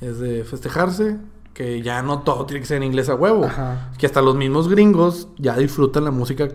[0.00, 1.16] es de festejarse,
[1.54, 3.44] que ya no todo tiene que ser en inglés a huevo.
[3.46, 3.90] Ajá.
[3.98, 6.48] Que hasta los mismos gringos ya disfrutan la música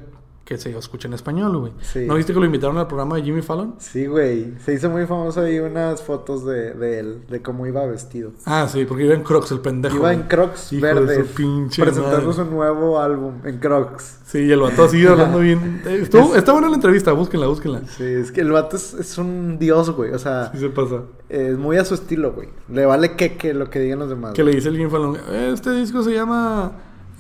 [0.46, 1.72] que se escucha en español, güey.
[1.82, 2.06] Sí.
[2.06, 3.76] ¿No viste que lo invitaron al programa de Jimmy Fallon?
[3.80, 4.54] Sí, güey.
[4.66, 8.32] Se hizo muy famoso ahí unas fotos de, de él, de cómo iba vestido.
[8.46, 9.96] Ah, sí, porque iba en Crocs el pendejo.
[9.96, 10.22] Iba güey.
[10.22, 11.28] en Crocs Hijo de verdes.
[11.30, 12.34] su pinche presentando madre.
[12.34, 14.20] su nuevo álbum en Crocs.
[14.26, 15.82] Sí, y el vato así hablando bien.
[15.86, 17.82] Eh, estuvo- está buena la entrevista, búsquenla, búsquenla.
[17.98, 20.12] Sí, es que el vato es, es un dios, güey.
[20.12, 21.04] O sea, Sí se pasa.
[21.30, 22.50] es muy a su estilo, güey.
[22.70, 24.34] Le vale que, que lo que digan los demás.
[24.34, 26.72] Que le dice el Jimmy Fallon, este disco se llama...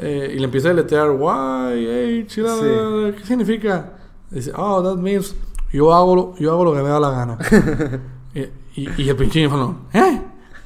[0.04, 1.72] eh, y le empieza a letrear, la,
[2.28, 2.41] Sí.
[2.41, 3.93] la, la", ¿qué significa?
[4.30, 5.36] Dice, oh, that means
[5.72, 7.38] yo hago, lo- yo hago lo que me da la gana.
[8.34, 8.39] y,
[8.82, 10.22] y, y el pinche Fallon, ¿eh?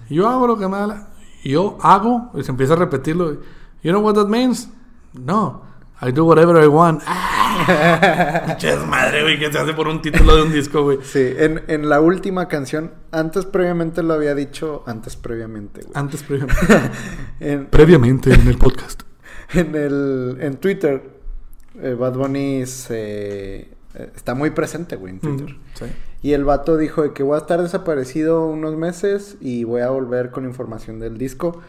[0.10, 1.08] Yo hago lo que me da la...
[1.44, 2.32] Yo hago...
[2.34, 3.34] Y se empieza a repetirlo.
[3.84, 4.70] You know what that means?
[5.14, 5.62] No.
[6.02, 7.02] I do whatever I want.
[8.48, 11.00] Pinche madre, güey, que se hace por un título de un disco, güey.
[11.04, 15.92] Sí, en, en la última canción, antes previamente lo había dicho, antes previamente, güey.
[15.96, 16.48] Antes, previa-
[17.40, 19.02] En, previamente en el podcast.
[19.54, 21.02] En, el, en Twitter,
[21.82, 25.50] eh, Bad Bunny se, eh, está muy presente, güey, en Twitter.
[25.50, 25.86] Mm, sí.
[26.22, 29.90] Y el vato dijo de que voy a estar desaparecido unos meses y voy a
[29.90, 31.62] volver con información del disco.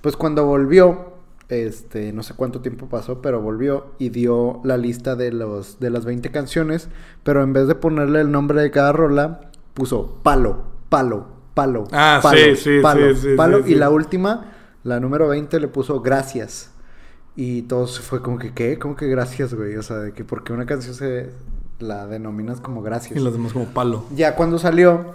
[0.00, 1.12] Pues cuando volvió,
[1.48, 5.90] este, no sé cuánto tiempo pasó, pero volvió y dio la lista de los de
[5.90, 6.88] las 20 canciones,
[7.22, 12.18] pero en vez de ponerle el nombre de cada rola, puso palo, palo, palo, Ah,
[12.22, 14.52] palo, sí, sí, palo, palo sí, y la última,
[14.82, 16.71] la número 20 le puso gracias.
[17.34, 18.78] Y todo se fue como que, ¿qué?
[18.78, 19.76] ¿Cómo que gracias, güey?
[19.76, 21.30] O sea, de que porque una canción se
[21.78, 23.18] la denominas como gracias.
[23.18, 24.04] Y los demás como palo.
[24.14, 25.14] Ya cuando salió,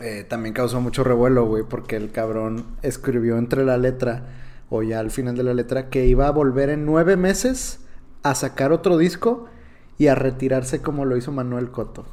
[0.00, 4.26] eh, también causó mucho revuelo, güey, porque el cabrón escribió entre la letra,
[4.70, 7.80] o ya al final de la letra, que iba a volver en nueve meses
[8.22, 9.46] a sacar otro disco
[9.98, 12.04] y a retirarse como lo hizo Manuel Coto.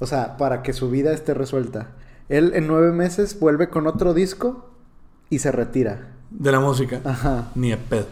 [0.00, 1.92] O sea, para que su vida esté resuelta.
[2.28, 4.70] Él en nueve meses vuelve con otro disco
[5.30, 6.08] y se retira.
[6.30, 7.00] De la música.
[7.04, 7.50] Ajá.
[7.54, 8.06] Ni a pedo.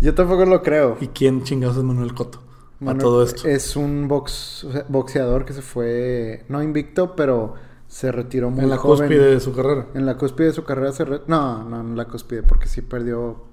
[0.00, 0.96] Yo tampoco lo creo.
[1.00, 2.40] ¿Y quién chingados es Manuel Coto?
[2.86, 3.48] a todo esto.
[3.48, 7.54] Es un box, boxeador que se fue, no invicto, pero
[7.88, 9.08] se retiró muy en la joven.
[9.08, 9.86] cúspide de su carrera.
[9.94, 12.82] En la cúspide de su carrera se re- No, no, en la cúspide, porque sí
[12.82, 13.52] perdió.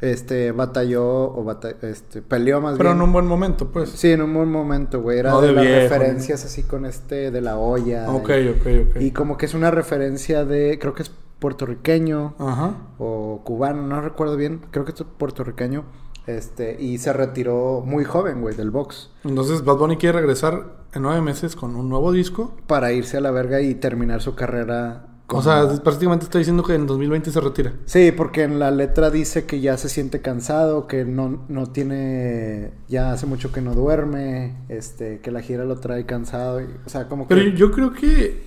[0.00, 2.96] Este, batalló o bata- este, peleó más Pero bien.
[2.98, 3.88] en un buen momento, pues.
[3.90, 5.18] Sí, en un buen momento, güey.
[5.20, 8.10] Era No de, de las referencias así con este de la olla.
[8.10, 9.00] Ok, y, ok, ok.
[9.00, 10.78] y como que es una referencia de.
[10.80, 11.12] Creo que es
[11.42, 12.74] puertorriqueño Ajá.
[12.98, 14.62] o cubano, no recuerdo bien.
[14.70, 15.84] Creo que es puertorriqueño.
[16.26, 19.10] Este, y se retiró muy joven, güey, del box.
[19.24, 22.54] Entonces Bad Bunny quiere regresar en nueve meses con un nuevo disco.
[22.68, 25.08] Para irse a la verga y terminar su carrera.
[25.34, 27.72] O sea, prácticamente está diciendo que en 2020 se retira.
[27.86, 32.72] Sí, porque en la letra dice que ya se siente cansado, que no, no tiene,
[32.86, 36.88] ya hace mucho que no duerme, este, que la gira lo trae cansado, y- o
[36.90, 37.34] sea, como que...
[37.34, 38.42] Pero yo creo que.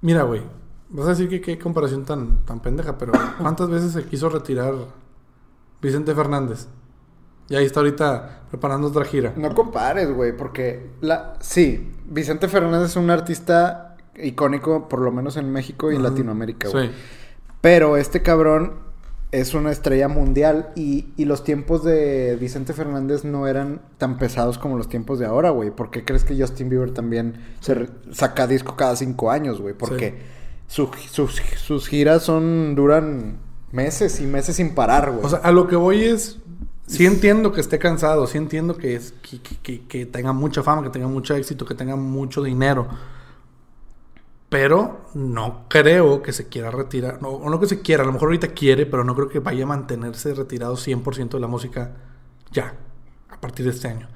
[0.00, 0.42] Mira, güey.
[0.92, 4.74] Vas a decir que qué comparación tan, tan pendeja, pero ¿cuántas veces se quiso retirar
[5.80, 6.68] Vicente Fernández?
[7.48, 9.32] Y ahí está ahorita preparando otra gira.
[9.36, 15.36] No compares, güey, porque la, sí, Vicente Fernández es un artista icónico, por lo menos
[15.36, 16.02] en México y en.
[16.02, 16.88] Latinoamérica, güey.
[16.88, 16.94] Sí.
[17.60, 18.74] Pero este cabrón
[19.32, 24.58] es una estrella mundial y, y los tiempos de Vicente Fernández no eran tan pesados
[24.58, 25.70] como los tiempos de ahora, güey.
[25.70, 29.74] ¿Por qué crees que Justin Bieber también se saca disco cada cinco años, güey?
[29.74, 30.18] Porque
[30.66, 30.88] sus,
[31.64, 33.38] sus giras son duran
[33.72, 35.24] meses y meses sin parar, güey.
[35.24, 36.38] O sea, a lo que voy es.
[36.86, 40.62] Sí entiendo que esté cansado, sí entiendo que, es, que, que- que- que tenga mucha
[40.62, 42.88] fama, que tenga mucho éxito, que tenga mucho dinero.
[44.48, 47.22] Pero no creo que se quiera retirar.
[47.22, 49.38] No, o no que se quiera, a lo mejor ahorita quiere, pero no creo que
[49.38, 51.92] vaya a mantenerse retirado 100% de la música
[52.50, 52.74] ya,
[53.30, 54.08] a partir de este año.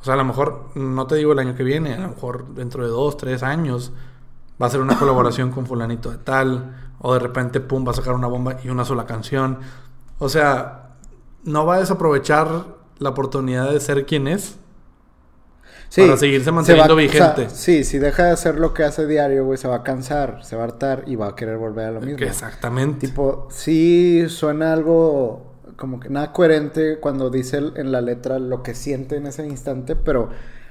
[0.00, 2.54] O sea, a lo mejor, no te digo el año que viene, a lo mejor
[2.54, 3.92] dentro de dos, tres años
[4.60, 7.94] va a ser una colaboración con fulanito de tal, o de repente, pum, va a
[7.94, 9.58] sacar una bomba y una sola canción.
[10.18, 10.90] O sea,
[11.44, 12.48] no va a desaprovechar
[12.98, 14.56] la oportunidad de ser quien es
[15.96, 17.50] para seguirse se manteniendo va- o sea, vigente.
[17.54, 20.56] sí, si deja de hacer lo que hace diario, güey, se va a cansar, se
[20.56, 22.24] va a hartar y va a querer volver a lo mismo.
[22.24, 23.06] Exactamente.
[23.06, 28.74] Tipo, sí suena algo como que nada coherente cuando dice en la letra lo que
[28.74, 30.30] siente en ese instante, pero,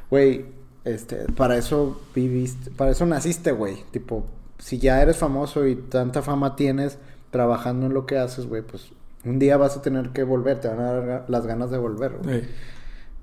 [0.09, 0.45] güey,
[0.85, 3.77] este, para eso viviste, para eso naciste, güey.
[3.91, 4.25] Tipo,
[4.57, 6.97] si ya eres famoso y tanta fama tienes
[7.31, 8.91] trabajando en lo que haces, güey, pues
[9.25, 12.17] un día vas a tener que volver, te van a dar las ganas de volver,
[12.23, 12.41] güey.
[12.41, 12.47] Sí.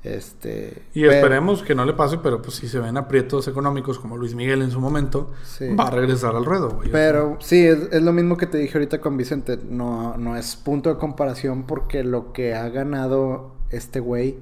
[0.03, 0.83] Este.
[0.95, 4.17] Y pero- esperemos que no le pase, pero pues si se ven aprietos económicos como
[4.17, 5.75] Luis Miguel en su momento, Sí.
[5.75, 6.91] va a regresar al ruedo, güey.
[6.91, 9.59] Pero sí, es, es lo mismo que te dije ahorita con Vicente.
[9.69, 14.39] No, no es punto de comparación porque lo que ha ganado este güey,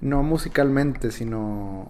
[0.00, 1.88] no musicalmente, sino,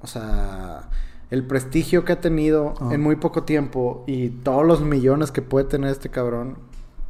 [0.00, 0.88] o sea,
[1.30, 2.90] el prestigio que ha tenido Ah.
[2.92, 6.58] en muy poco tiempo y todos los millones que puede tener este cabrón,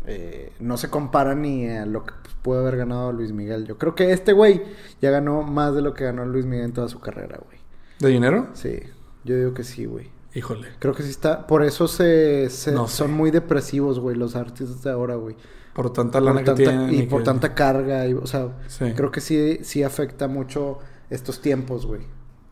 [0.06, 2.12] eh, no se compara ni a lo que
[2.42, 3.66] pudo haber ganado Luis Miguel.
[3.66, 4.62] Yo creo que este güey
[5.02, 7.58] ya ganó más de lo que ganó Luis Miguel en toda su carrera, güey.
[7.98, 8.48] ¿De dinero?
[8.54, 8.78] Sí,
[9.24, 10.10] yo digo que sí, güey.
[10.34, 10.68] Híjole.
[10.78, 11.46] Creo que sí está.
[11.46, 12.96] Por eso se, se- No sé.
[12.98, 15.34] son muy depresivos, güey, los artistas de ahora, güey.
[15.74, 16.94] Por tanta Por lana que tanta- tienen.
[16.94, 18.06] y por que- tanta carga.
[18.06, 18.92] Y, o sea, Sí.
[18.94, 20.78] creo que sí, sí afecta mucho
[21.10, 22.02] estos tiempos, güey.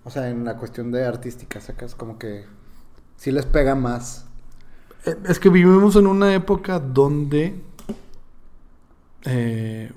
[0.05, 2.44] O sea, en la cuestión de artística, sacas como que
[3.16, 4.26] sí les pega más.
[5.07, 7.62] Eh, Es que vivimos en una época donde
[9.24, 9.92] eh,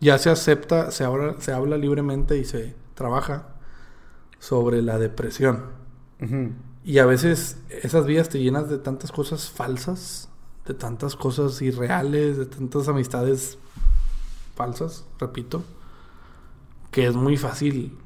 [0.00, 3.48] ya se acepta, se habla, se habla libremente y se trabaja
[4.38, 5.78] sobre la depresión.
[6.84, 10.28] Y a veces esas vidas te llenas de tantas cosas falsas,
[10.66, 13.58] de tantas cosas irreales, de tantas amistades
[14.54, 15.64] falsas, repito,
[16.90, 17.96] que es muy fácil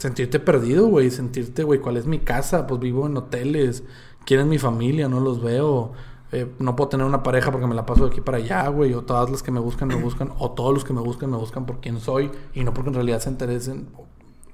[0.00, 2.66] sentirte perdido, güey, sentirte, güey, ¿cuál es mi casa?
[2.66, 3.84] Pues vivo en hoteles,
[4.24, 5.08] ¿quién es mi familia?
[5.08, 5.92] No los veo.
[6.32, 8.94] Eh, no puedo tener una pareja porque me la paso de aquí para allá, güey.
[8.94, 10.32] O todas las que me buscan, me buscan.
[10.38, 12.30] O todos los que me buscan, me buscan por quién soy.
[12.54, 13.88] Y no porque en realidad se interesen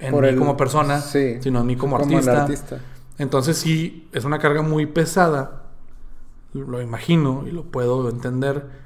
[0.01, 2.43] en Por mí el- como persona, sí, sino en mí como, artista.
[2.43, 2.81] artista.
[3.19, 5.63] Entonces sí, es una carga muy pesada.
[6.53, 8.85] Lo imagino y lo puedo entender.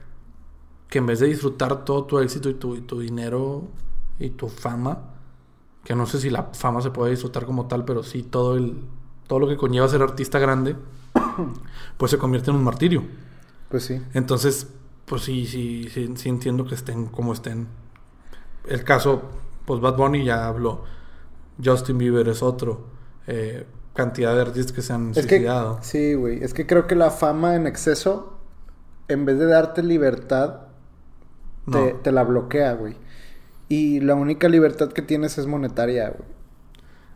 [0.89, 3.69] Que en vez de disfrutar todo tu éxito y tu, y tu dinero
[4.19, 4.99] y tu fama,
[5.85, 8.85] que no sé si la fama se puede disfrutar como tal, pero sí todo el
[9.27, 10.77] todo lo que conlleva ser artista grande,
[11.97, 13.05] pues se convierte en un martirio.
[13.69, 14.03] Pues sí.
[14.15, 14.67] Entonces,
[15.07, 17.69] pues sí, sí, sí, sí entiendo que estén como estén.
[18.67, 19.23] El caso,
[19.67, 20.85] pues Bad Bunny ya habló.
[21.65, 22.87] Justin Bieber es otro.
[23.27, 25.79] Eh, cantidad de artistas que se han Es que, suicidado.
[25.83, 26.43] sí, güey.
[26.43, 28.39] Es que creo que la fama en exceso,
[29.09, 30.63] en vez de darte libertad,
[31.71, 31.99] te, No.
[32.01, 32.97] te la bloquea, güey.
[33.71, 36.29] Y la única libertad que tienes es monetaria, güey.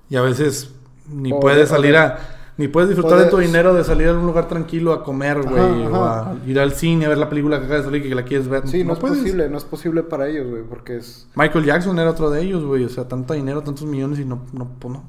[0.09, 0.72] Y a veces
[1.11, 2.18] ni O puedes de- salir de- a...
[2.57, 5.42] Ni puedes disfrutar de de- tu dinero de salir a un lugar tranquilo a comer,
[5.42, 5.86] güey.
[5.88, 6.30] O ajá.
[6.30, 8.22] a ir al cine a ver la película que acaba de salir y que la
[8.24, 8.68] quieres ver.
[8.68, 9.18] Sí, no, es puedes.
[9.18, 11.26] posible, no es posible para ellos, güey, porque es...
[11.34, 12.84] Michael Jackson era otro de ellos, güey.
[12.84, 15.02] O sea, tanto dinero, tantos millones y no, no, pues no.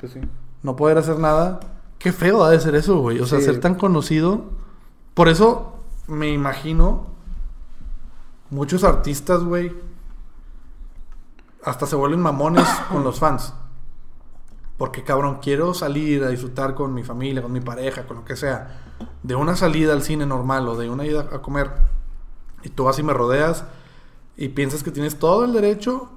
[0.00, 0.20] Pues sí.
[0.62, 1.60] no poder hacer nada.
[1.98, 3.20] Qué feo ha de ser eso, güey.
[3.20, 3.44] O sea, Sí.
[3.44, 4.44] ser tan conocido.
[5.12, 5.74] Por eso
[6.06, 7.06] me imagino
[8.50, 9.72] muchos artistas, güey,
[11.64, 13.54] hasta se vuelven mamones con los fans.
[14.76, 18.36] Porque, cabrón, quiero salir a disfrutar con mi familia, con mi pareja, con lo que
[18.36, 18.96] sea.
[19.22, 21.70] De una salida al cine normal o de una ida a comer.
[22.62, 23.64] Y tú vas y me rodeas
[24.36, 26.10] y piensas que tienes todo el derecho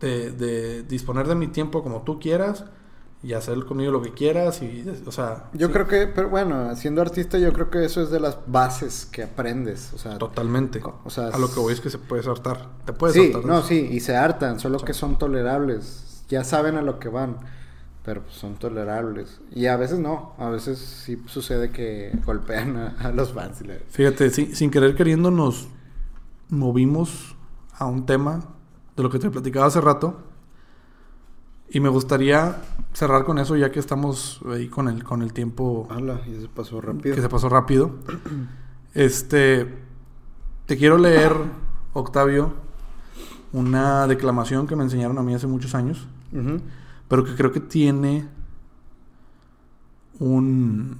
[0.00, 2.64] de, de disponer de mi tiempo como tú quieras
[3.22, 5.48] y hacer conmigo lo que quieras y, o sea...
[5.52, 8.38] Yo sí, creo que, pero bueno, siendo artista yo creo que eso es de las
[8.46, 10.18] bases que aprendes, o sea...
[10.18, 10.82] Totalmente.
[11.04, 12.68] O sea, a lo que voy es que se puede hartar.
[12.84, 16.24] Te puedes sí, hartar no, sí, y se hartan, solo que son tolerables.
[16.28, 17.36] Ya saben a lo que van,
[18.04, 19.40] pero pues son tolerables.
[19.52, 23.62] Y a veces no, a veces sí sucede que golpean a, a los fans.
[23.88, 25.68] Fíjate, sin, sin querer queriendo nos
[26.48, 27.36] movimos
[27.78, 28.40] a un tema
[28.96, 30.31] de lo que te platicaba hace rato.
[31.74, 32.62] Y me gustaría
[32.92, 36.48] cerrar con eso ya que estamos ahí con el, con el tiempo Hala, y se
[36.48, 37.14] pasó rápido.
[37.14, 37.92] que se pasó rápido.
[38.92, 39.74] Este,
[40.66, 41.34] te quiero leer,
[41.94, 42.52] Octavio,
[43.54, 46.06] una declamación que me enseñaron a mí hace muchos años,
[47.08, 48.28] pero que creo que tiene
[50.18, 50.98] un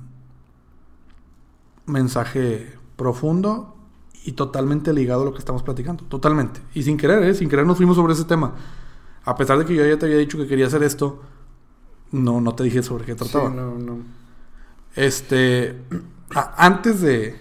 [1.85, 3.77] mensaje profundo
[4.25, 6.05] y totalmente ligado a lo que estamos platicando.
[6.05, 6.61] Totalmente.
[6.73, 7.35] Y sin querer, ¿eh?
[7.35, 8.55] Sin querer nos fuimos sobre ese tema.
[9.25, 11.23] A pesar de que yo ya te había dicho que quería hacer esto,
[12.11, 13.51] no, no te dije sobre qué Sí, trataba.
[13.51, 13.99] no, no.
[14.97, 15.81] Este,
[16.35, 17.37] a- antes de,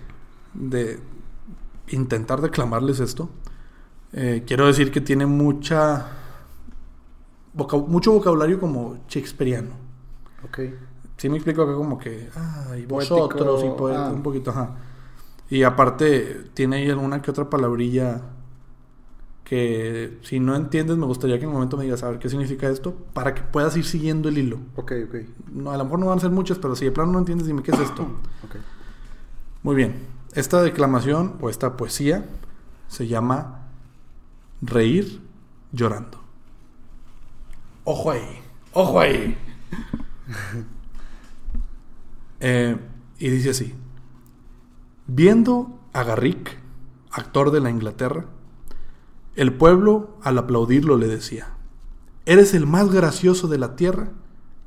[0.53, 0.99] de
[1.89, 3.29] intentar declamarles esto,
[4.13, 6.07] eh, quiero decir que tiene mucha
[7.53, 9.71] voca- mucho vocabulario como shakespeariano.
[10.45, 10.59] Ok.
[11.17, 14.11] Sí me explico acá como que, ay, Poético, vosotros y ah.
[14.13, 14.75] un poquito, ajá.
[15.49, 18.21] Y aparte tiene ahí alguna que otra palabrilla
[19.43, 22.29] que si no entiendes me gustaría que en un momento me digas a ver qué
[22.29, 24.59] significa esto para que puedas ir siguiendo el hilo.
[24.75, 25.15] Ok, ok.
[25.51, 27.47] No, a lo mejor no van a ser muchas, pero si de plano no entiendes,
[27.47, 28.03] dime qué es esto.
[28.43, 28.55] Ok.
[29.63, 30.07] Muy bien.
[30.33, 32.25] Esta declamación o esta poesía
[32.87, 33.67] se llama
[34.61, 35.21] Reír
[35.71, 36.19] llorando.
[37.83, 38.41] Ojo ahí.
[38.73, 39.37] Ojo ahí.
[42.43, 42.75] Eh,
[43.19, 43.75] y dice así.
[45.05, 46.57] Viendo a Garrick,
[47.11, 48.25] actor de la Inglaterra,
[49.35, 51.55] el pueblo al aplaudirlo le decía,
[52.25, 54.11] Eres el más gracioso de la tierra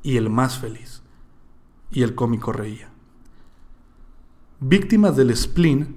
[0.03, 1.01] y el más feliz.
[1.89, 2.89] Y el cómico reía.
[4.59, 5.95] Víctimas del spleen,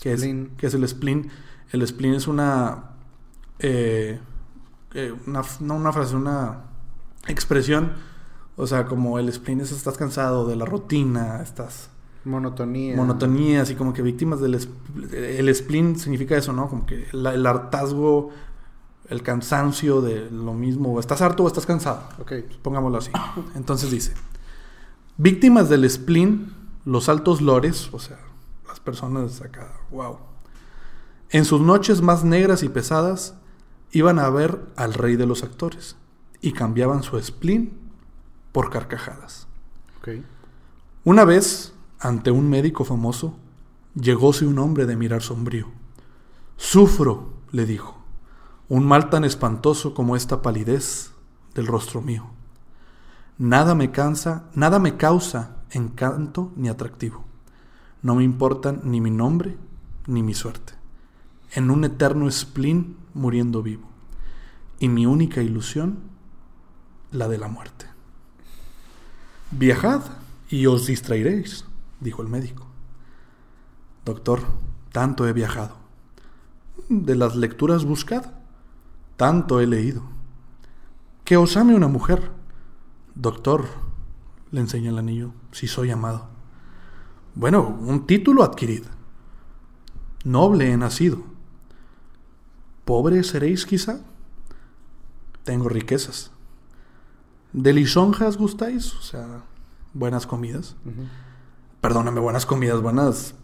[0.00, 0.50] que es, Spleen.
[0.56, 1.30] que es el spleen.
[1.70, 2.90] El spleen es una,
[3.60, 4.20] eh,
[4.94, 6.64] eh, una, no una frase, una
[7.28, 7.92] expresión.
[8.56, 11.90] O sea, como el spleen es estás cansado de la rutina, estás
[12.24, 12.96] Monotonía.
[12.96, 14.54] Monotonía, así como que víctimas del...
[15.12, 16.68] El spleen significa eso, ¿no?
[16.68, 18.30] Como que la- el hartazgo,
[19.08, 20.92] el cansancio de lo mismo.
[20.94, 22.02] O estás harto o estás cansado.
[22.20, 22.32] Ok.
[22.62, 23.10] Pongámoslo así.
[23.54, 24.14] Entonces dice,
[25.16, 26.52] víctimas del spleen,
[26.84, 28.18] los altos lores, o sea,
[28.68, 30.18] las personas acá, wow.
[31.30, 33.34] En sus noches más negras y pesadas,
[33.90, 35.96] iban a ver al rey de los actores
[36.40, 37.72] y cambiaban su spleen
[38.52, 39.46] por carcajadas.
[40.00, 40.08] Ok.
[41.04, 41.71] Una vez,
[42.02, 43.36] ante un médico famoso,
[43.94, 45.68] llegóse un hombre de mirar sombrío.
[46.56, 47.96] Sufro, le dijo,
[48.68, 51.12] un mal tan espantoso como esta palidez
[51.54, 52.26] del rostro mío.
[53.38, 57.24] Nada me cansa, nada me causa encanto ni atractivo.
[58.02, 59.56] No me importan ni mi nombre
[60.06, 60.74] ni mi suerte.
[61.52, 63.88] En un eterno spleen muriendo vivo.
[64.80, 66.00] Y mi única ilusión,
[67.12, 67.86] la de la muerte.
[69.52, 70.02] Viajad
[70.48, 71.64] y os distraeréis,
[72.02, 72.66] dijo el médico.
[74.04, 74.40] Doctor,
[74.92, 75.76] tanto he viajado.
[76.88, 78.32] De las lecturas buscad,
[79.16, 80.02] tanto he leído.
[81.24, 82.30] Que os ame una mujer.
[83.14, 83.66] Doctor,
[84.50, 86.28] le enseña el anillo, si soy amado.
[87.34, 88.84] Bueno, un título adquirid.
[90.24, 91.22] Noble he nacido.
[92.84, 94.00] Pobre seréis quizá.
[95.44, 96.30] Tengo riquezas.
[97.52, 98.94] ¿De lisonjas gustáis?
[98.94, 99.42] O sea,
[99.94, 100.76] buenas comidas.
[101.82, 103.34] Perdóname, buenas comidas, buenas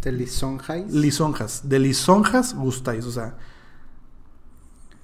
[0.00, 0.90] ¿De Lisonjais?
[0.92, 1.68] lisonjas.
[1.68, 3.36] De lisonjas gustáis, o sea,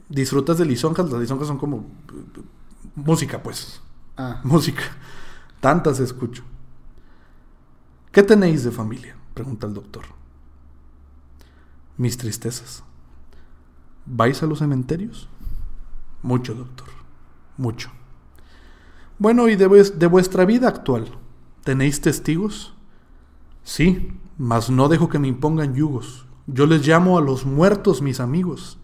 [0.08, 1.10] disfrutas de lisonjas.
[1.10, 1.86] Las lisonjas son como
[2.94, 3.80] música, pues.
[4.16, 4.82] ah, Música.
[5.60, 6.42] Tantas escucho.
[8.10, 9.16] ¿Qué tenéis de familia?
[9.34, 10.04] Pregunta el doctor.
[11.98, 12.82] Mis tristezas.
[14.06, 15.28] ¿Vais a los cementerios?
[16.22, 16.88] Mucho, doctor.
[17.58, 17.90] Mucho.
[19.18, 21.06] Bueno, ¿y de vuestra vida actual?
[21.66, 22.76] ¿Tenéis testigos?
[23.64, 26.24] Sí, mas no dejo que me impongan yugos.
[26.46, 28.78] Yo les llamo a los muertos mis amigos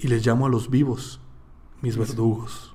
[0.00, 1.20] y les llamo a los vivos
[1.82, 2.74] mis verdugos.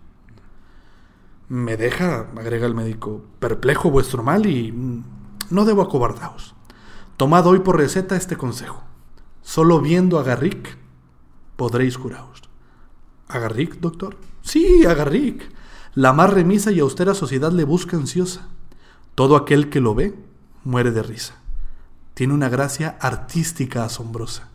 [1.49, 5.03] Me deja, agrega el médico, perplejo vuestro mal y mm,
[5.49, 6.55] no debo acobardaos.
[7.17, 8.83] Tomad hoy por receta este consejo.
[9.41, 10.77] Solo viendo a Garrick
[11.57, 12.41] podréis curaos.
[13.27, 14.15] ¿A Garrick, doctor?
[14.43, 15.51] Sí, a Garrick.
[15.93, 18.47] La más remisa y austera sociedad le busca ansiosa.
[19.16, 20.16] Todo aquel que lo ve
[20.64, 21.36] muere de risa.
[22.14, 24.49] Tiene una gracia artística asombrosa.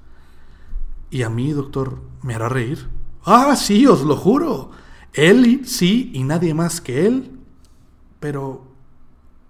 [1.10, 2.88] Y a mí, doctor, me hará reír.
[3.24, 4.70] Ah, sí, os lo juro.
[5.12, 7.38] Él y- sí y nadie más que él.
[8.20, 8.64] Pero,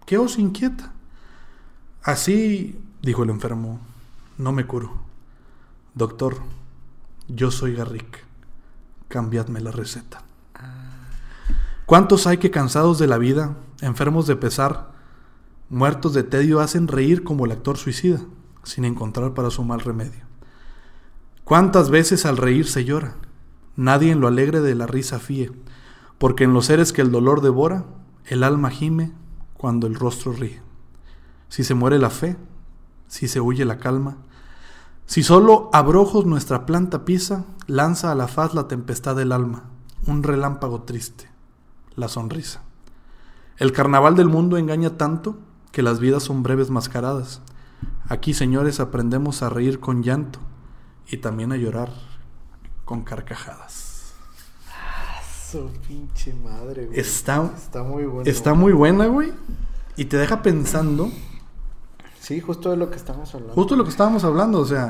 [0.07, 0.93] ¿qué os inquieta?
[2.03, 3.81] Así, dijo el enfermo,
[4.39, 4.93] no me curo.
[5.95, 6.39] Doctor,
[7.29, 8.25] yo soy Garrick.
[9.09, 10.23] Cambiadme la receta.
[11.87, 14.93] ¿Cuántos hay que cansados de la vida, enfermos de pesar,
[15.69, 18.21] muertos de tedio, hacen reír como el actor suicida,
[18.62, 20.25] sin encontrar para su mal remedio?
[21.45, 23.17] ¿Cuántas veces al reír se llora?
[23.77, 25.53] Nadie en lo alegre de la risa fíe,
[26.19, 27.85] porque en los seres que el dolor devora,
[28.25, 29.12] el alma gime
[29.57, 30.61] cuando el rostro ríe.
[31.49, 32.37] Si se muere la fe,
[33.07, 34.19] si se huye la calma,
[35.07, 39.64] si solo abrojos nuestra planta pisa, lanza a la faz la tempestad del alma,
[40.07, 41.31] un relámpago triste,
[41.95, 42.62] la sonrisa.
[43.57, 45.39] El carnaval del mundo engaña tanto
[45.77, 47.43] que las vidas son breves mascaradas.
[48.09, 50.39] Aquí, señores, aprendemos a reír con llanto
[51.07, 51.93] y también a llorar
[52.87, 54.14] con carcajadas.
[55.53, 56.99] su pinche madre, güey.
[56.99, 58.22] Está, Está muy bueno.
[58.24, 59.35] está muy buena, güey.
[59.97, 61.11] Y te deja pensando
[62.20, 63.53] Sí, justo de lo que estamos hablando.
[63.53, 64.61] justo lo que estábamos hablando.
[64.61, 64.89] O sea,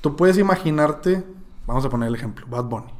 [0.00, 1.22] tú puedes imaginarte,
[1.66, 2.92] vamos a poner el ejemplo, Bad Bunny.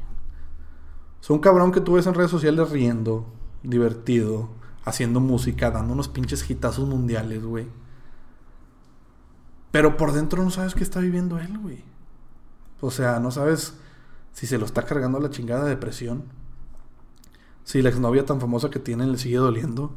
[1.19, 3.25] Es un cabrón que tú ves en redes sociales riendo,
[3.63, 4.49] divertido,
[4.85, 7.67] haciendo música, dando unos pinches hitazos mundiales, güey.
[9.71, 11.83] Pero por dentro no sabes qué está viviendo él, güey.
[12.81, 13.75] O sea, no sabes
[14.33, 16.25] si se lo está cargando la chingada de depresión.
[17.63, 19.93] Si la exnovia tan famosa que tiene le sigue doliendo.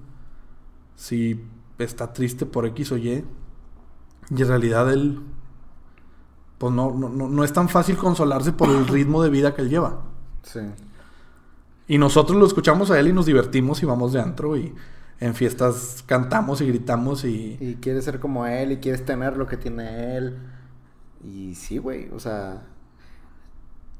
[0.94, 1.44] Si
[1.78, 3.24] está triste por X o Y.
[4.30, 5.20] Y en realidad él.
[6.58, 9.62] Pues no, no, no, no es tan fácil consolarse por el ritmo de vida que
[9.62, 10.04] él lleva.
[10.42, 10.60] Sí.
[11.88, 14.74] Y nosotros lo escuchamos a él y nos divertimos y vamos de antro y
[15.20, 17.56] en fiestas cantamos y gritamos y...
[17.60, 20.38] Y quieres ser como él y quieres tener lo que tiene él.
[21.24, 22.62] Y sí, güey, o sea,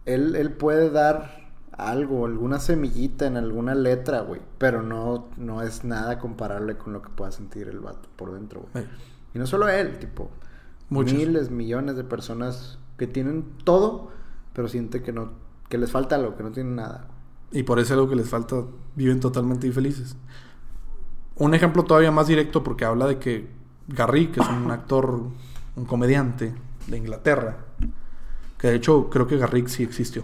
[0.05, 5.85] él, él puede dar algo, alguna semillita en alguna letra, güey, pero no, no es
[5.85, 8.87] nada comparable con lo que pueda sentir el vato por dentro, güey.
[9.35, 10.31] Y no solo él, tipo,
[10.89, 11.15] Muchos.
[11.15, 14.11] miles, millones de personas que tienen todo,
[14.55, 15.33] pero sienten que no,
[15.69, 17.09] que les falta algo, que no tienen nada.
[17.57, 18.65] Y por eso es algo que les falta,
[18.97, 20.15] viven totalmente infelices.
[21.37, 23.49] Un ejemplo todavía más directo porque habla de que
[23.89, 25.23] Garrick, que es un actor,
[25.75, 26.55] un comediante
[26.87, 27.57] de Inglaterra,
[28.59, 30.23] que de hecho creo que Garrick sí existió.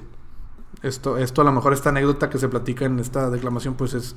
[0.82, 4.14] Esto, esto a lo mejor esta anécdota que se platica en esta declamación pues es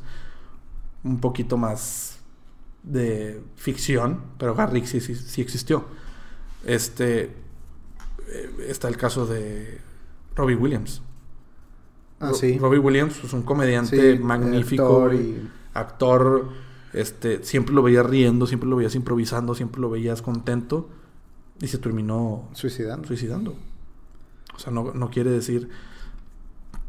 [1.06, 2.20] un poquito más
[2.84, 5.86] de ficción, pero Garrick sí, sí, sí existió.
[6.66, 7.34] Este
[8.28, 9.80] eh, está el caso de
[10.36, 11.02] Robbie Williams.
[12.20, 12.58] Ah, sí.
[12.58, 16.50] Robbie Williams es un comediante Sí, magnífico, actor y- actor,
[16.94, 20.90] este, siempre lo veías riendo, siempre lo veías improvisando, siempre lo veías contento
[21.62, 23.08] y se terminó Suicidando.
[23.08, 23.56] suicidando.
[24.56, 25.70] O sea, no, no quiere decir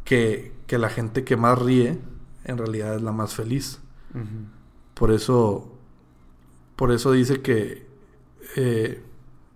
[0.04, 1.98] que, que la gente que más ríe
[2.44, 3.80] en realidad es la más feliz.
[4.94, 5.72] Por eso,
[6.76, 7.86] por eso dice que
[8.56, 9.02] eh,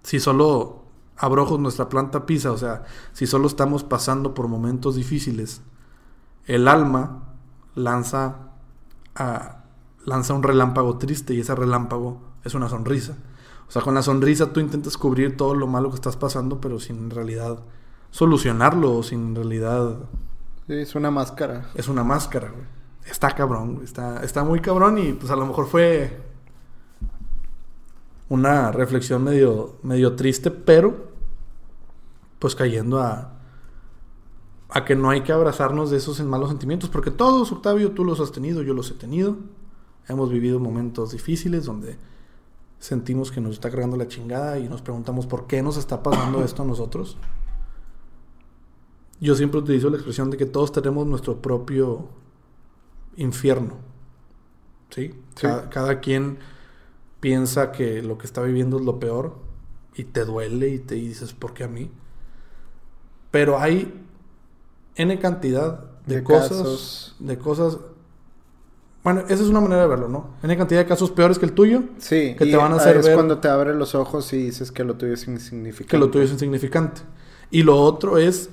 [0.03, 0.80] si solo
[1.21, 5.61] abrojos nuestra planta pisa, o sea, si solo estamos pasando por momentos difíciles,
[6.47, 7.25] el alma
[7.75, 8.37] lanza,
[9.15, 9.65] a-
[10.05, 13.17] lanza un relámpago triste y ese relámpago es una sonrisa.
[13.69, 16.81] O sea, con la sonrisa tú intentas cubrir todo lo malo que estás pasando, pero
[16.81, 17.61] sin en realidad
[18.11, 19.97] solucionarlo, o sin en realidad
[20.67, 21.71] Sí, es una máscara.
[21.75, 22.65] es una máscara, güey.
[23.05, 23.85] Está cabrón, güey.
[23.85, 26.21] Está, está muy cabrón y pues a lo mejor fue
[28.29, 31.10] una reflexión medio, medio triste, pero
[32.41, 33.39] pues cayendo a,
[34.71, 38.19] a que no hay que abrazarnos de esos malos sentimientos, porque todos, Octavio, tú los
[38.19, 39.37] has tenido, yo los he tenido.
[40.09, 41.99] Hemos vivido momentos difíciles donde
[42.81, 46.43] sentimos que nos está cargando la chingada y nos preguntamos por qué nos está pasando
[46.45, 47.19] esto a nosotros.
[49.21, 52.09] Yo siempre utilizo la expresión de que todos tenemos nuestro propio
[53.17, 53.75] infierno.
[54.89, 55.11] ¿Sí?
[55.11, 55.43] Sí.
[55.43, 56.39] Cada, cada quien
[57.21, 59.37] piensa que lo que está viviendo es lo peor
[59.95, 61.91] y te duele y te dices, ¿por qué a mí?
[63.31, 63.95] Pero hay
[64.97, 67.17] N cantidad de, De cosas, casos.
[67.19, 67.79] de cosas...
[69.03, 70.31] Bueno, esa es una manera de verlo, ¿no?
[70.43, 72.97] N cantidad de casos peores que el tuyo, Sí, Que y te van a hacer
[72.99, 75.91] es ver- cuando te abres los ojos y dices que lo tuyo es insignificante.
[75.91, 77.01] que lo tuyo es insignificante.
[77.51, 78.51] Y lo otro es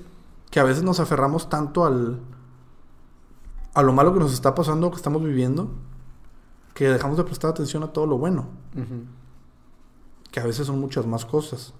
[0.50, 2.20] que a veces nos aferramos tanto al
[3.74, 5.70] a lo malo que nos está pasando, que estamos viviendo,
[6.74, 8.48] que dejamos de prestar atención a todo lo bueno,
[10.32, 11.74] que a veces son muchas más cosas.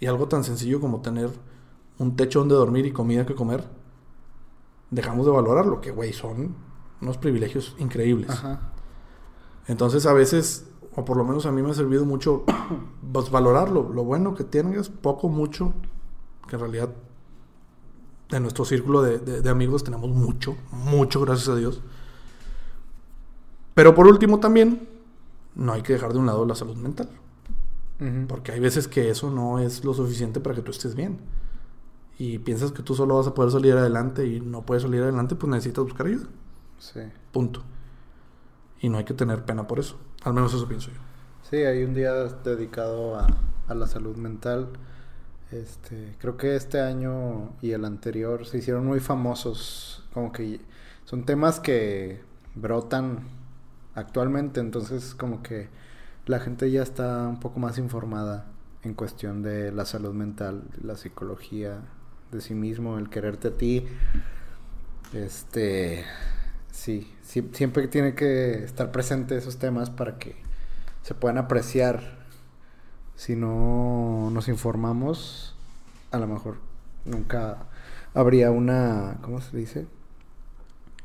[0.00, 1.30] Y algo tan sencillo como tener
[1.98, 3.64] un techo donde dormir y comida que comer,
[4.90, 6.54] dejamos de valorarlo, que güey, son
[7.00, 8.30] unos privilegios increíbles.
[8.30, 8.72] Ajá.
[9.66, 12.44] Entonces a veces, o por lo menos a mí me ha servido mucho
[13.12, 15.72] pues, valorar lo, lo bueno que tengas, poco, mucho,
[16.48, 16.90] que en realidad
[18.30, 21.82] de nuestro círculo de, de- de amigos tenemos mucho, mucho, gracias a Dios.
[23.74, 24.88] Pero por último también,
[25.54, 27.08] no hay que dejar de un lado la salud mental,
[28.28, 31.18] porque hay veces que eso no es lo suficiente para que tú estés bien.
[32.18, 35.34] Y piensas que tú solo vas a poder salir adelante y no puedes salir adelante,
[35.34, 36.26] pues necesitas buscar ayuda.
[36.78, 37.00] Sí.
[37.32, 37.62] Punto.
[38.80, 39.98] Y no hay que tener pena por eso.
[40.22, 40.98] Al menos eso pienso yo.
[41.42, 43.26] Sí, hay un día dedicado a,
[43.66, 44.68] a la salud mental.
[45.50, 50.04] Este, creo que este año y el anterior se hicieron muy famosos.
[50.12, 50.60] Como que
[51.04, 52.22] son temas que
[52.54, 53.26] brotan
[53.94, 54.60] actualmente.
[54.60, 55.68] Entonces, como que
[56.26, 58.46] la gente ya está un poco más informada
[58.82, 61.80] en cuestión de la salud mental, la psicología
[62.34, 63.86] de sí mismo, el quererte a ti.
[65.12, 66.04] Este,
[66.72, 70.36] sí, sí, siempre tiene que estar presente esos temas para que
[71.02, 72.24] se puedan apreciar.
[73.16, 75.54] Si no nos informamos,
[76.10, 76.56] a lo mejor
[77.04, 77.68] nunca
[78.12, 79.86] habría una, ¿cómo se dice?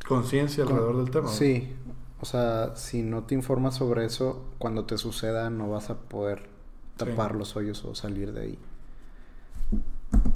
[0.07, 1.27] Conciencia Con- alrededor del tema.
[1.29, 1.71] Sí,
[2.19, 6.49] o sea, si no te informas sobre eso, cuando te suceda no vas a poder
[6.97, 7.05] Sí.
[7.05, 8.59] tapar los hoyos o salir de ahí.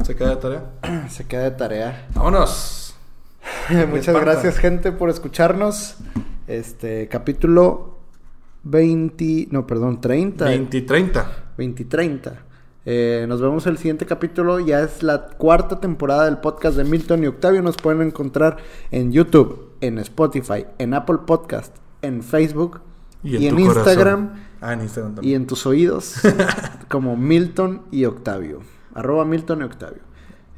[0.03, 0.71] ¿Se queda de tarea?
[1.09, 2.07] Se queda de tarea.
[2.13, 2.95] ¡Vámonos!
[3.89, 5.97] Muchas gracias, gente, por escucharnos.
[6.47, 7.99] Este capítulo
[8.63, 10.45] 20, no, perdón, 30.
[10.45, 11.27] 20 y 30.
[11.57, 12.43] 20 y 30.
[12.85, 14.59] Eh, nos vemos el siguiente capítulo.
[14.59, 17.61] Ya es la cuarta temporada del podcast de Milton y Octavio.
[17.61, 18.57] Nos pueden encontrar
[18.91, 22.81] en YouTube, en Spotify, en Apple Podcast, en Facebook
[23.23, 23.77] y en, tu corazón.
[23.77, 24.29] Instagram
[24.63, 25.41] Ah, en Instagram y también.
[25.41, 26.15] en tus oídos
[26.89, 28.61] como Milton y Octavio.
[28.93, 30.01] Arroba Milton y Octavio.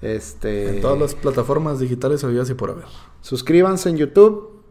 [0.01, 2.85] Este, En todas las plataformas digitales habidas y por haber.
[3.21, 4.61] Suscríbanse en YouTube.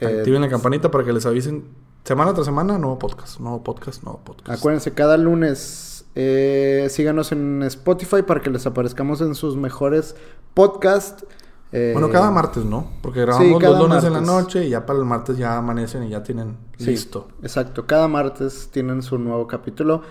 [0.00, 1.64] Eh, Activen la campanita para que les avisen
[2.04, 4.58] semana tras semana nuevo podcast, nuevo podcast, nuevo podcast.
[4.58, 10.14] Acuérdense, cada lunes eh, síganos en Spotify para que les aparezcamos en sus mejores
[10.54, 11.26] podcasts.
[11.72, 12.92] Eh, Bueno, cada martes, ¿no?
[13.02, 14.44] Porque grabamos los lunes en la martes.
[14.44, 17.28] noche y ya para el martes ya amanecen y ya tienen sí, listo.
[17.42, 20.02] Exacto, cada martes tienen su nuevo capítulo.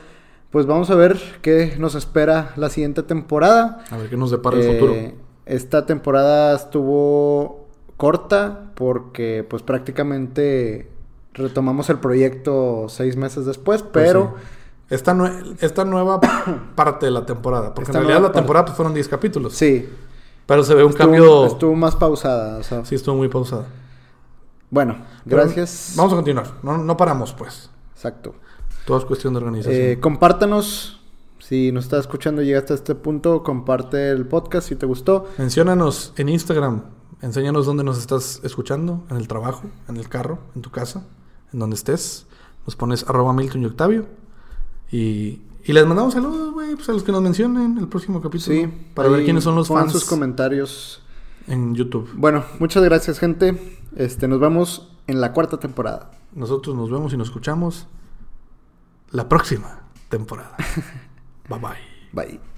[0.51, 3.83] Pues vamos a ver qué nos espera la siguiente temporada.
[3.91, 4.95] A ver qué nos depara el Eh, futuro.
[5.45, 7.67] Esta temporada estuvo
[7.97, 10.89] corta porque pues prácticamente
[11.33, 14.43] retomamos el proyecto seis meses después, Pues pero sí.
[14.89, 16.21] Esta, nue- esta nueva
[16.75, 17.73] parte de la temporada.
[17.73, 18.39] Porque Esta en realidad la parte.
[18.39, 19.53] temporada pues, fueron 10 capítulos.
[19.53, 19.87] sí,
[20.45, 21.45] Pero se ve un estuvo, cambio.
[21.45, 22.57] estuvo más pausada.
[22.59, 23.65] o sea, Sí, estuvo muy pausada.
[24.69, 25.93] Bueno, Pero gracias.
[25.97, 26.45] Vamos a continuar.
[26.63, 27.69] No, no paramos, pues.
[27.95, 28.35] Exacto.
[28.87, 29.81] Todo es cuestión de organización.
[29.81, 31.01] Eh, compártanos.
[31.39, 35.27] Si nos estás escuchando y llegaste a este punto, comparte el podcast si te gustó.
[35.37, 36.83] Menciónanos en Instagram.
[37.21, 39.03] Enséñanos dónde nos estás escuchando.
[39.09, 41.05] En el trabajo, en el carro, en tu casa,
[41.51, 42.27] en donde estés.
[42.65, 44.05] Nos pones arroba Milton y Octavio.
[44.89, 48.55] Y, y les mandamos saludos, güey, pues a los que nos mencionen el próximo capítulo.
[48.55, 51.03] Sí, Para ver quiénes son los fans sus comentarios.
[51.47, 52.09] en YouTube.
[52.15, 53.77] Bueno, muchas gracias, gente.
[53.97, 56.11] Este, nos vemos en la cuarta temporada.
[56.33, 57.87] Nosotros nos vemos y nos escuchamos
[59.11, 60.55] la próxima temporada.
[61.49, 61.77] bye bye.
[62.11, 62.56] Bye.